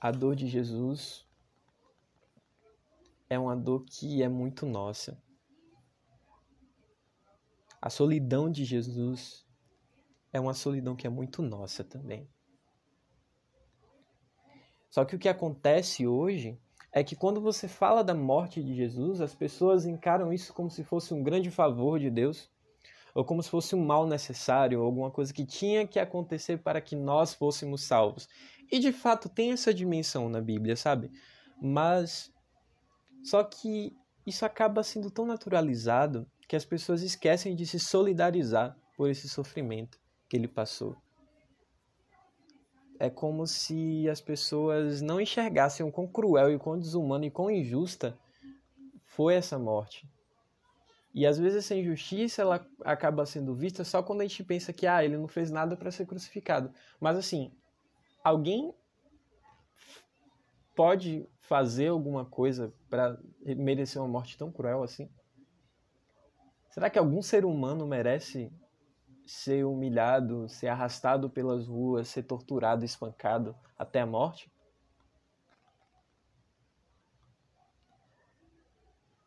A 0.00 0.10
dor 0.10 0.34
de 0.34 0.48
Jesus 0.48 1.26
é 3.28 3.38
uma 3.38 3.54
dor 3.54 3.84
que 3.84 4.22
é 4.22 4.28
muito 4.30 4.64
nossa. 4.64 5.22
A 7.82 7.90
solidão 7.90 8.50
de 8.50 8.64
Jesus 8.64 9.46
é 10.32 10.40
uma 10.40 10.54
solidão 10.54 10.96
que 10.96 11.06
é 11.06 11.10
muito 11.10 11.42
nossa 11.42 11.84
também. 11.84 12.26
Só 14.88 15.04
que 15.04 15.14
o 15.14 15.18
que 15.18 15.28
acontece 15.28 16.06
hoje 16.06 16.58
é 16.90 17.04
que 17.04 17.14
quando 17.14 17.40
você 17.40 17.68
fala 17.68 18.02
da 18.02 18.14
morte 18.14 18.62
de 18.62 18.74
Jesus, 18.74 19.20
as 19.20 19.34
pessoas 19.34 19.84
encaram 19.84 20.32
isso 20.32 20.54
como 20.54 20.70
se 20.70 20.82
fosse 20.82 21.12
um 21.12 21.22
grande 21.22 21.50
favor 21.50 22.00
de 22.00 22.10
Deus, 22.10 22.50
ou 23.14 23.24
como 23.24 23.42
se 23.42 23.50
fosse 23.50 23.76
um 23.76 23.84
mal 23.84 24.06
necessário, 24.06 24.80
ou 24.80 24.86
alguma 24.86 25.10
coisa 25.10 25.32
que 25.32 25.44
tinha 25.44 25.86
que 25.86 25.98
acontecer 25.98 26.58
para 26.58 26.80
que 26.80 26.96
nós 26.96 27.34
fôssemos 27.34 27.82
salvos. 27.82 28.28
E 28.70 28.78
de 28.78 28.92
fato 28.92 29.28
tem 29.28 29.52
essa 29.52 29.74
dimensão 29.74 30.28
na 30.28 30.40
Bíblia, 30.40 30.76
sabe? 30.76 31.10
Mas 31.60 32.32
só 33.24 33.42
que 33.42 33.96
isso 34.26 34.44
acaba 34.44 34.82
sendo 34.82 35.10
tão 35.10 35.26
naturalizado 35.26 36.26
que 36.48 36.56
as 36.56 36.64
pessoas 36.64 37.02
esquecem 37.02 37.54
de 37.54 37.66
se 37.66 37.78
solidarizar 37.78 38.76
por 38.96 39.08
esse 39.10 39.28
sofrimento 39.28 39.98
que 40.28 40.36
ele 40.36 40.48
passou 40.48 40.96
é 43.00 43.08
como 43.08 43.46
se 43.46 44.06
as 44.10 44.20
pessoas 44.20 45.00
não 45.00 45.18
enxergassem 45.18 45.84
o 45.84 45.90
quão 45.90 46.06
cruel 46.06 46.52
e 46.52 46.58
quão 46.58 46.78
desumano 46.78 47.24
e 47.24 47.30
quão 47.30 47.50
injusta 47.50 48.16
foi 49.06 49.34
essa 49.34 49.58
morte. 49.58 50.06
E 51.14 51.26
às 51.26 51.38
vezes 51.38 51.64
essa 51.64 51.74
injustiça 51.74 52.42
ela 52.42 52.64
acaba 52.84 53.24
sendo 53.24 53.54
vista 53.54 53.84
só 53.84 54.02
quando 54.02 54.20
a 54.20 54.24
gente 54.24 54.44
pensa 54.44 54.70
que 54.70 54.86
ah, 54.86 55.02
ele 55.02 55.16
não 55.16 55.26
fez 55.26 55.50
nada 55.50 55.78
para 55.78 55.90
ser 55.90 56.06
crucificado. 56.06 56.70
Mas 57.00 57.16
assim, 57.16 57.50
alguém 58.22 58.74
pode 60.74 61.28
fazer 61.40 61.88
alguma 61.88 62.24
coisa 62.24 62.72
para 62.88 63.18
merecer 63.40 64.00
uma 64.00 64.08
morte 64.08 64.38
tão 64.38 64.50
cruel 64.50 64.82
assim? 64.82 65.10
Será 66.70 66.88
que 66.88 66.98
algum 66.98 67.20
ser 67.20 67.44
humano 67.44 67.86
merece 67.86 68.52
ser 69.26 69.64
humilhado, 69.64 70.48
ser 70.48 70.68
arrastado 70.68 71.28
pelas 71.28 71.66
ruas, 71.66 72.08
ser 72.08 72.22
torturado, 72.22 72.84
espancado 72.84 73.56
até 73.76 74.00
a 74.00 74.06
morte? 74.06 74.50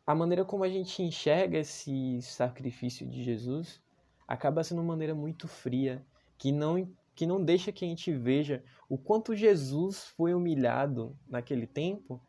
A 0.06 0.13
maneira 0.13 0.43
como 0.43 0.63
a 0.63 0.69
gente 0.69 1.01
enxerga 1.01 1.60
esse 1.60 2.21
sacrifício 2.21 3.08
de 3.08 3.23
Jesus 3.23 3.82
acaba 4.27 4.63
sendo 4.63 4.82
uma 4.82 4.93
maneira 4.93 5.15
muito 5.15 5.47
fria, 5.47 6.06
que 6.38 6.51
não 6.51 6.89
que 7.15 7.26
não 7.26 7.43
deixa 7.43 7.71
que 7.71 7.86
a 7.86 7.88
gente 7.88 8.12
veja 8.12 8.63
o 8.89 8.97
quanto 8.97 9.36
Jesus 9.36 10.06
foi 10.17 10.34
humilhado 10.34 11.17
naquele 11.28 11.67
tempo 11.67 12.21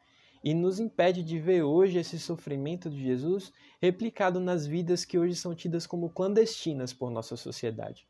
e 0.42 0.53
nos 0.53 0.79
impede 0.79 1.23
de 1.23 1.38
ver 1.38 1.62
hoje 1.62 1.99
esse 1.99 2.18
sofrimento 2.18 2.90
de 2.90 3.03
Jesus 3.03 3.53
replicado 3.81 4.38
nas 4.38 4.66
vidas 4.66 5.05
que 5.05 5.18
hoje 5.18 5.35
são 5.35 5.55
tidas 5.55 5.87
como 5.87 6.11
clandestinas 6.11 6.92
por 6.92 7.11
nossa 7.11 7.37
sociedade. 7.37 8.07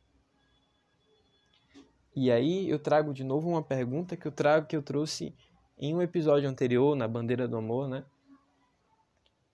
E 2.16 2.30
aí 2.30 2.68
eu 2.68 2.78
trago 2.78 3.12
de 3.12 3.24
novo 3.24 3.48
uma 3.48 3.62
pergunta 3.62 4.16
que 4.16 4.26
eu 4.26 4.32
trago 4.32 4.66
que 4.66 4.76
eu 4.76 4.82
trouxe 4.82 5.34
em 5.78 5.94
um 5.94 6.02
episódio 6.02 6.48
anterior 6.48 6.94
na 6.96 7.08
bandeira 7.08 7.48
do 7.48 7.56
amor, 7.56 7.88
né? 7.88 8.04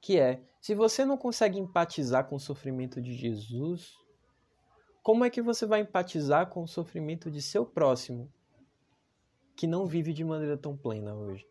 Que 0.01 0.19
é: 0.19 0.43
se 0.61 0.75
você 0.75 1.05
não 1.05 1.17
consegue 1.17 1.59
empatizar 1.59 2.29
com 2.29 2.37
o 2.37 2.41
sofrimento 2.41 3.01
de 3.01 3.15
Jesus, 3.15 3.95
como 5.03 5.25
é 5.25 5.31
que 5.31 5.41
você 5.41 5.65
vai 5.65 5.81
empatizar 5.81 6.49
com 6.49 6.63
o 6.63 6.69
sofrimento 6.69 7.31
de 7.31 7.41
seu 7.41 7.65
próximo 7.65 8.31
que 9.57 9.67
não 9.67 9.87
vive 9.87 10.13
de 10.13 10.25
maneira 10.25 10.57
tão 10.57 10.77
plena 10.77 11.15
hoje? 11.15 11.47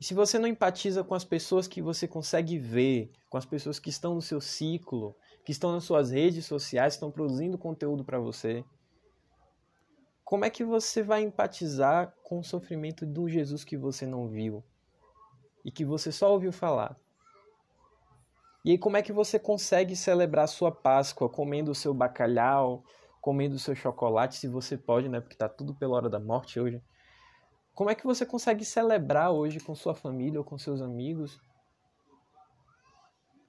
E 0.00 0.04
se 0.04 0.14
você 0.14 0.38
não 0.38 0.46
empatiza 0.46 1.02
com 1.02 1.14
as 1.14 1.24
pessoas 1.24 1.66
que 1.66 1.80
você 1.80 2.06
consegue 2.06 2.58
ver, 2.58 3.10
com 3.28 3.36
as 3.36 3.46
pessoas 3.46 3.78
que 3.78 3.90
estão 3.90 4.14
no 4.14 4.22
seu 4.22 4.40
ciclo, 4.40 5.16
que 5.44 5.52
estão 5.52 5.72
nas 5.72 5.84
suas 5.84 6.10
redes 6.10 6.46
sociais, 6.46 6.94
estão 6.94 7.10
produzindo 7.10 7.58
conteúdo 7.58 8.04
para 8.04 8.18
você, 8.18 8.64
como 10.24 10.44
é 10.44 10.50
que 10.50 10.64
você 10.64 11.02
vai 11.02 11.22
empatizar 11.22 12.14
com 12.22 12.38
o 12.38 12.44
sofrimento 12.44 13.04
do 13.04 13.28
Jesus 13.28 13.62
que 13.64 13.76
você 13.76 14.06
não 14.06 14.28
viu 14.28 14.64
e 15.64 15.70
que 15.70 15.84
você 15.84 16.10
só 16.10 16.32
ouviu 16.32 16.52
falar? 16.52 16.98
E 18.64 18.70
aí, 18.70 18.78
como 18.78 18.96
é 18.96 19.02
que 19.02 19.12
você 19.12 19.38
consegue 19.38 19.94
celebrar 19.94 20.48
sua 20.48 20.72
Páscoa 20.72 21.28
comendo 21.28 21.70
o 21.70 21.74
seu 21.74 21.92
bacalhau, 21.92 22.82
comendo 23.20 23.56
o 23.56 23.58
seu 23.58 23.74
chocolate, 23.74 24.36
se 24.36 24.48
você 24.48 24.78
pode, 24.78 25.06
né? 25.08 25.20
Porque 25.20 25.36
tá 25.36 25.48
tudo 25.48 25.74
pela 25.74 25.96
hora 25.96 26.08
da 26.08 26.18
morte 26.18 26.58
hoje. 26.58 26.82
Como 27.74 27.90
é 27.90 27.94
que 27.94 28.06
você 28.06 28.24
consegue 28.24 28.64
celebrar 28.64 29.32
hoje 29.32 29.60
com 29.60 29.74
sua 29.74 29.94
família 29.94 30.38
ou 30.38 30.44
com 30.44 30.56
seus 30.56 30.80
amigos, 30.80 31.38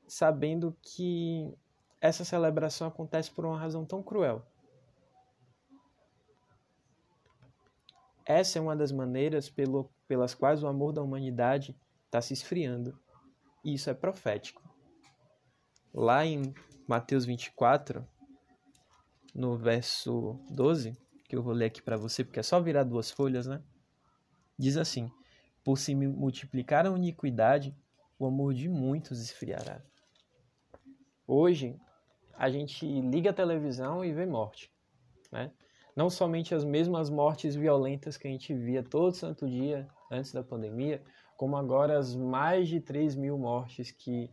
sabendo 0.08 0.75
que 0.82 1.56
essa 2.01 2.25
celebração 2.25 2.88
acontece 2.88 3.32
por 3.32 3.45
uma 3.45 3.58
razão 3.58 3.86
tão 3.86 4.04
cruel? 4.04 4.45
Essa 8.25 8.58
é 8.58 8.62
uma 8.62 8.75
das 8.75 8.91
maneiras 8.91 9.47
pelo, 9.47 9.89
pelas 10.08 10.34
quais 10.34 10.63
o 10.63 10.67
amor 10.67 10.91
da 10.91 11.01
humanidade 11.01 11.80
está 12.06 12.19
se 12.19 12.34
esfriando. 12.34 12.99
E 13.63 13.75
isso 13.75 13.89
é 13.89 13.93
profético. 13.93 14.64
Lá 15.97 16.25
em 16.25 16.53
Mateus 16.86 17.23
24, 17.23 18.05
no 19.34 19.55
verso 19.55 20.38
12, 20.49 20.91
que 21.23 21.38
eu 21.38 21.41
vou 21.41 21.53
ler 21.53 21.67
aqui 21.67 21.81
para 21.81 21.95
você, 21.95 22.21
porque 22.21 22.41
é 22.41 22.43
só 22.43 22.60
virar 22.60 22.84
duas 22.84 23.10
folhas, 23.10 23.47
né? 23.47 23.62
Diz 24.60 24.75
assim: 24.75 25.10
Por 25.63 25.77
se 25.77 25.95
multiplicar 25.95 26.86
a 26.86 26.89
iniquidade, 26.89 27.73
o 28.19 28.25
amor 28.25 28.53
de 28.53 28.67
muitos 28.67 29.21
esfriará. 29.21 29.81
Hoje, 31.25 31.79
a 32.38 32.49
gente 32.49 32.86
liga 32.86 33.29
a 33.29 33.34
televisão 33.34 34.03
e 34.03 34.12
vê 34.12 34.25
morte, 34.25 34.69
né? 35.31 35.49
Não 35.95 36.10
somente 36.10 36.53
as 36.53 36.65
mesmas 36.65 37.10
mortes 37.10 37.55
violentas 37.55 38.17
que 38.17 38.27
a 38.27 38.31
gente 38.31 38.53
via 38.53 38.84
todo 38.84 39.15
santo 39.15 39.47
dia 39.47 39.88
antes 40.12 40.34
da 40.34 40.43
pandemia, 40.43 41.01
como 41.38 41.55
agora 41.55 41.97
as 41.97 42.13
mais 42.13 42.67
de 42.67 42.81
3 42.81 43.15
mil 43.15 43.38
mortes 43.38 43.91
que 43.91 44.29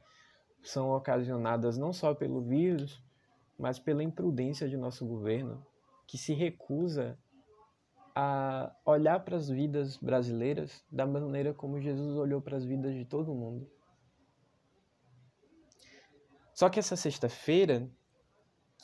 são 0.63 0.91
ocasionadas 0.91 1.77
não 1.77 1.93
só 1.93 2.15
pelo 2.15 2.41
vírus, 2.41 3.03
mas 3.59 3.79
pela 3.79 4.03
imprudência 4.03 4.69
de 4.69 4.77
nosso 4.77 5.07
governo, 5.07 5.65
que 6.07 6.17
se 6.17 6.35
recusa 6.35 7.19
a 8.15 8.75
olhar 8.85 9.21
para 9.21 9.37
as 9.37 9.49
vidas 9.49 9.97
brasileiras 9.97 10.85
da 10.91 11.07
maneira 11.07 11.55
como 11.55 11.81
Jesus 11.81 12.17
olhou 12.17 12.41
para 12.41 12.57
as 12.57 12.65
vidas 12.65 12.95
de 12.95 13.05
todo 13.05 13.35
mundo. 13.35 13.71
Só 16.55 16.69
que 16.69 16.79
essa 16.79 16.97
sexta-feira, 16.97 17.91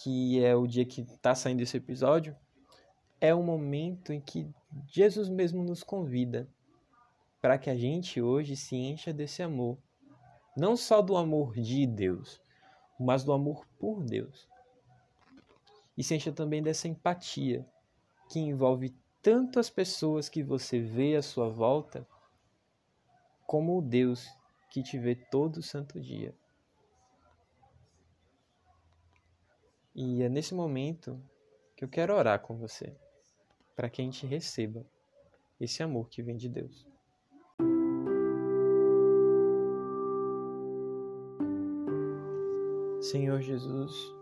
que 0.02 0.42
é 0.42 0.56
o 0.56 0.66
dia 0.66 0.84
que 0.84 1.02
está 1.02 1.34
saindo 1.34 1.60
esse 1.60 1.76
episódio, 1.76 2.34
é 3.20 3.34
o 3.34 3.42
momento 3.42 4.12
em 4.12 4.20
que 4.20 4.50
Jesus 4.86 5.28
mesmo 5.28 5.62
nos 5.62 5.82
convida 5.82 6.48
para 7.40 7.58
que 7.58 7.68
a 7.70 7.76
gente 7.76 8.20
hoje 8.20 8.56
se 8.56 8.76
encha 8.76 9.12
desse 9.12 9.42
amor. 9.42 9.78
Não 10.58 10.76
só 10.76 11.00
do 11.00 11.16
amor 11.16 11.54
de 11.54 11.86
Deus, 11.86 12.42
mas 12.98 13.22
do 13.22 13.32
amor 13.32 13.64
por 13.78 14.02
Deus. 14.02 14.48
E 15.96 16.02
se 16.02 16.16
encha 16.16 16.32
também 16.32 16.60
dessa 16.60 16.88
empatia 16.88 17.64
que 18.28 18.40
envolve 18.40 18.92
tanto 19.22 19.60
as 19.60 19.70
pessoas 19.70 20.28
que 20.28 20.42
você 20.42 20.80
vê 20.80 21.14
à 21.14 21.22
sua 21.22 21.48
volta, 21.48 22.04
como 23.46 23.78
o 23.78 23.80
Deus 23.80 24.26
que 24.68 24.82
te 24.82 24.98
vê 24.98 25.14
todo 25.14 25.62
santo 25.62 26.00
dia. 26.00 26.34
E 29.94 30.24
é 30.24 30.28
nesse 30.28 30.56
momento 30.56 31.22
que 31.76 31.84
eu 31.84 31.88
quero 31.88 32.16
orar 32.16 32.40
com 32.40 32.56
você, 32.56 32.96
para 33.76 33.88
que 33.88 34.02
a 34.02 34.04
gente 34.04 34.26
receba 34.26 34.84
esse 35.60 35.84
amor 35.84 36.08
que 36.08 36.20
vem 36.20 36.36
de 36.36 36.48
Deus. 36.48 36.97
Senhor 43.10 43.40
Jesus, 43.40 44.14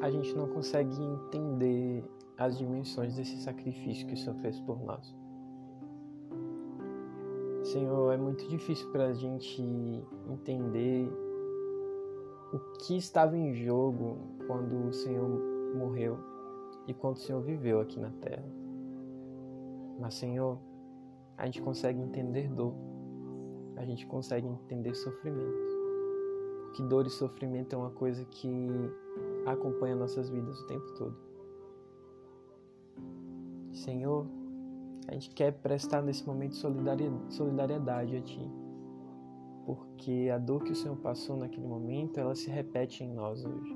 a 0.00 0.10
gente 0.10 0.34
não 0.34 0.48
consegue 0.48 0.90
entender 1.02 2.02
as 2.38 2.56
dimensões 2.56 3.14
desse 3.14 3.36
sacrifício 3.42 4.06
que 4.06 4.14
o 4.14 4.16
Senhor 4.16 4.36
fez 4.36 4.58
por 4.60 4.80
nós. 4.82 5.14
Senhor, 7.62 8.10
é 8.10 8.16
muito 8.16 8.48
difícil 8.48 8.90
para 8.90 9.08
a 9.08 9.12
gente 9.12 9.62
entender 10.30 11.12
o 12.54 12.58
que 12.78 12.96
estava 12.96 13.36
em 13.36 13.52
jogo 13.52 14.16
quando 14.46 14.88
o 14.88 14.92
Senhor 14.94 15.28
morreu 15.76 16.18
e 16.86 16.94
quando 16.94 17.16
o 17.16 17.20
Senhor 17.20 17.42
viveu 17.42 17.82
aqui 17.82 18.00
na 18.00 18.12
terra. 18.12 18.46
Mas, 20.00 20.14
Senhor, 20.14 20.58
a 21.36 21.44
gente 21.44 21.60
consegue 21.60 22.00
entender 22.00 22.48
dor, 22.48 22.72
a 23.76 23.84
gente 23.84 24.06
consegue 24.06 24.48
entender 24.48 24.94
sofrimento 24.94 25.75
que 26.76 26.82
dor 26.82 27.06
e 27.06 27.10
sofrimento 27.10 27.74
é 27.74 27.78
uma 27.78 27.90
coisa 27.90 28.22
que 28.26 28.68
acompanha 29.46 29.96
nossas 29.96 30.28
vidas 30.28 30.60
o 30.60 30.66
tempo 30.66 30.84
todo. 30.92 31.16
Senhor, 33.72 34.26
a 35.08 35.14
gente 35.14 35.30
quer 35.30 35.52
prestar 35.52 36.02
nesse 36.02 36.26
momento 36.26 36.54
solidariedade 37.30 38.16
a 38.16 38.20
Ti, 38.20 38.50
porque 39.64 40.30
a 40.30 40.36
dor 40.36 40.64
que 40.64 40.72
o 40.72 40.76
Senhor 40.76 40.98
passou 40.98 41.38
naquele 41.38 41.66
momento, 41.66 42.20
ela 42.20 42.34
se 42.34 42.50
repete 42.50 43.02
em 43.02 43.10
nós 43.10 43.42
hoje. 43.42 43.74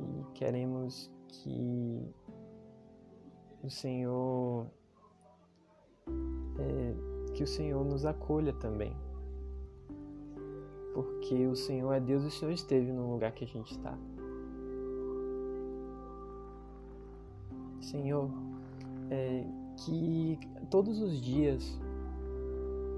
E 0.00 0.32
queremos 0.34 1.08
que 1.28 2.12
o 3.62 3.70
Senhor 3.70 4.66
é, 6.58 7.32
que 7.34 7.44
o 7.44 7.46
Senhor 7.46 7.84
nos 7.84 8.04
acolha 8.04 8.52
também 8.54 8.92
porque 10.94 11.46
o 11.46 11.56
Senhor 11.56 11.92
é 11.92 12.00
Deus 12.00 12.24
e 12.24 12.26
o 12.26 12.30
Senhor 12.30 12.52
esteve 12.52 12.92
no 12.92 13.12
lugar 13.12 13.32
que 13.32 13.44
a 13.44 13.48
gente 13.48 13.72
está. 13.72 13.96
Senhor, 17.80 18.30
é, 19.10 19.44
que 19.76 20.38
todos 20.70 21.00
os 21.00 21.20
dias 21.20 21.78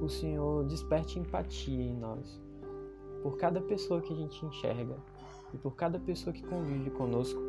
o 0.00 0.08
Senhor 0.08 0.64
desperte 0.66 1.18
empatia 1.18 1.82
em 1.82 1.96
nós, 1.96 2.40
por 3.22 3.36
cada 3.36 3.60
pessoa 3.60 4.00
que 4.00 4.12
a 4.12 4.16
gente 4.16 4.44
enxerga 4.44 4.96
e 5.52 5.56
por 5.56 5.74
cada 5.74 5.98
pessoa 5.98 6.32
que 6.32 6.42
convive 6.42 6.90
conosco, 6.90 7.40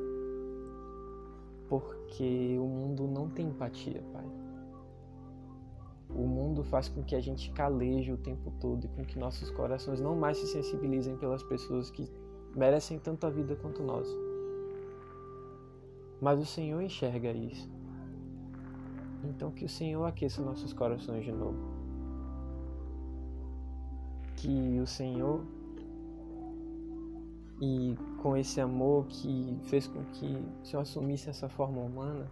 porque 1.68 2.58
o 2.60 2.66
mundo 2.66 3.08
não 3.08 3.30
tem 3.30 3.48
empatia, 3.48 4.04
Pai. 4.14 4.45
O 6.16 6.26
mundo 6.26 6.64
faz 6.64 6.88
com 6.88 7.04
que 7.04 7.16
a 7.16 7.20
gente 7.20 7.52
caleje 7.52 8.12
o 8.12 8.18
tempo 8.18 8.52
todo 8.60 8.86
e 8.86 8.88
com 8.88 9.04
que 9.04 9.20
nossos 9.20 9.52
corações 9.52 10.00
não 10.00 10.16
mais 10.16 10.38
se 10.38 10.48
sensibilizem 10.48 11.18
pelas 11.18 11.44
pessoas 11.44 11.92
que 11.92 12.10
merecem 12.56 12.98
tanto 12.98 13.28
a 13.28 13.30
vida 13.30 13.56
quanto 13.56 13.84
nós. 13.84 14.08
Mas 16.22 16.40
o 16.40 16.46
Senhor 16.46 16.82
enxerga 16.82 17.32
isso. 17.32 17.70
Então 19.26 19.52
que 19.52 19.66
o 19.66 19.70
Senhor 19.70 20.06
aqueça 20.06 20.42
nossos 20.42 20.72
corações 20.72 21.26
de 21.26 21.32
novo. 21.32 21.60
Que 24.38 24.80
o 24.80 24.88
Senhor 24.88 25.44
e 27.62 27.98
com 28.22 28.36
esse 28.36 28.60
amor 28.60 29.06
que 29.08 29.58
fez 29.64 29.88
com 29.88 30.04
que 30.06 30.26
o 30.62 30.66
Senhor 30.66 30.82
assumisse 30.82 31.30
essa 31.30 31.48
forma 31.48 31.82
humana 31.82 32.30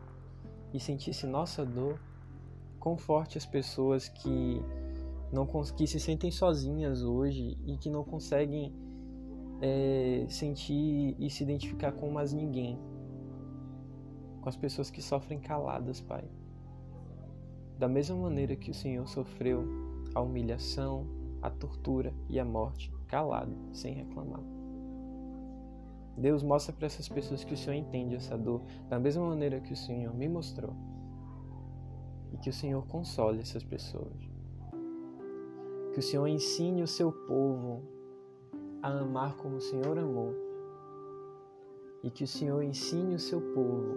e 0.73 0.79
sentisse 0.79 1.25
nossa 1.25 1.65
dor, 1.65 1.99
conforte 2.83 3.37
as 3.37 3.45
pessoas 3.45 4.09
que 4.09 4.61
não 5.31 5.47
que 5.47 5.87
se 5.87 6.01
sentem 6.01 6.29
sozinhas 6.29 7.01
hoje 7.01 7.57
e 7.65 7.77
que 7.77 7.89
não 7.89 8.03
conseguem 8.03 8.75
é, 9.61 10.25
sentir 10.27 11.15
e 11.17 11.29
se 11.29 11.43
identificar 11.43 11.93
com 11.93 12.11
mais 12.11 12.33
ninguém, 12.33 12.77
com 14.41 14.49
as 14.49 14.57
pessoas 14.57 14.91
que 14.91 15.01
sofrem 15.01 15.39
caladas, 15.39 16.01
Pai. 16.01 16.25
Da 17.79 17.87
mesma 17.87 18.17
maneira 18.17 18.53
que 18.53 18.69
o 18.69 18.73
Senhor 18.73 19.07
sofreu 19.07 19.63
a 20.13 20.19
humilhação, 20.19 21.07
a 21.41 21.49
tortura 21.49 22.13
e 22.27 22.37
a 22.37 22.43
morte, 22.43 22.91
calado, 23.07 23.55
sem 23.71 23.93
reclamar. 23.93 24.43
Deus 26.17 26.43
mostra 26.43 26.75
para 26.75 26.87
essas 26.87 27.07
pessoas 27.07 27.45
que 27.45 27.53
o 27.53 27.57
Senhor 27.57 27.77
entende 27.77 28.15
essa 28.15 28.37
dor 28.37 28.61
da 28.89 28.99
mesma 28.99 29.25
maneira 29.25 29.61
que 29.61 29.71
o 29.71 29.77
Senhor 29.77 30.13
me 30.13 30.27
mostrou 30.27 30.75
e 32.33 32.37
que 32.37 32.49
o 32.49 32.53
Senhor 32.53 32.85
console 32.87 33.39
essas 33.39 33.63
pessoas. 33.63 34.17
Que 35.93 35.99
o 35.99 36.01
Senhor 36.01 36.25
ensine 36.27 36.81
o 36.81 36.87
seu 36.87 37.11
povo 37.11 37.83
a 38.81 38.89
amar 38.89 39.37
como 39.37 39.57
o 39.57 39.61
Senhor 39.61 39.97
amou. 39.97 40.33
E 42.01 42.09
que 42.09 42.23
o 42.23 42.27
Senhor 42.27 42.63
ensine 42.63 43.13
o 43.13 43.19
seu 43.19 43.39
povo. 43.39 43.95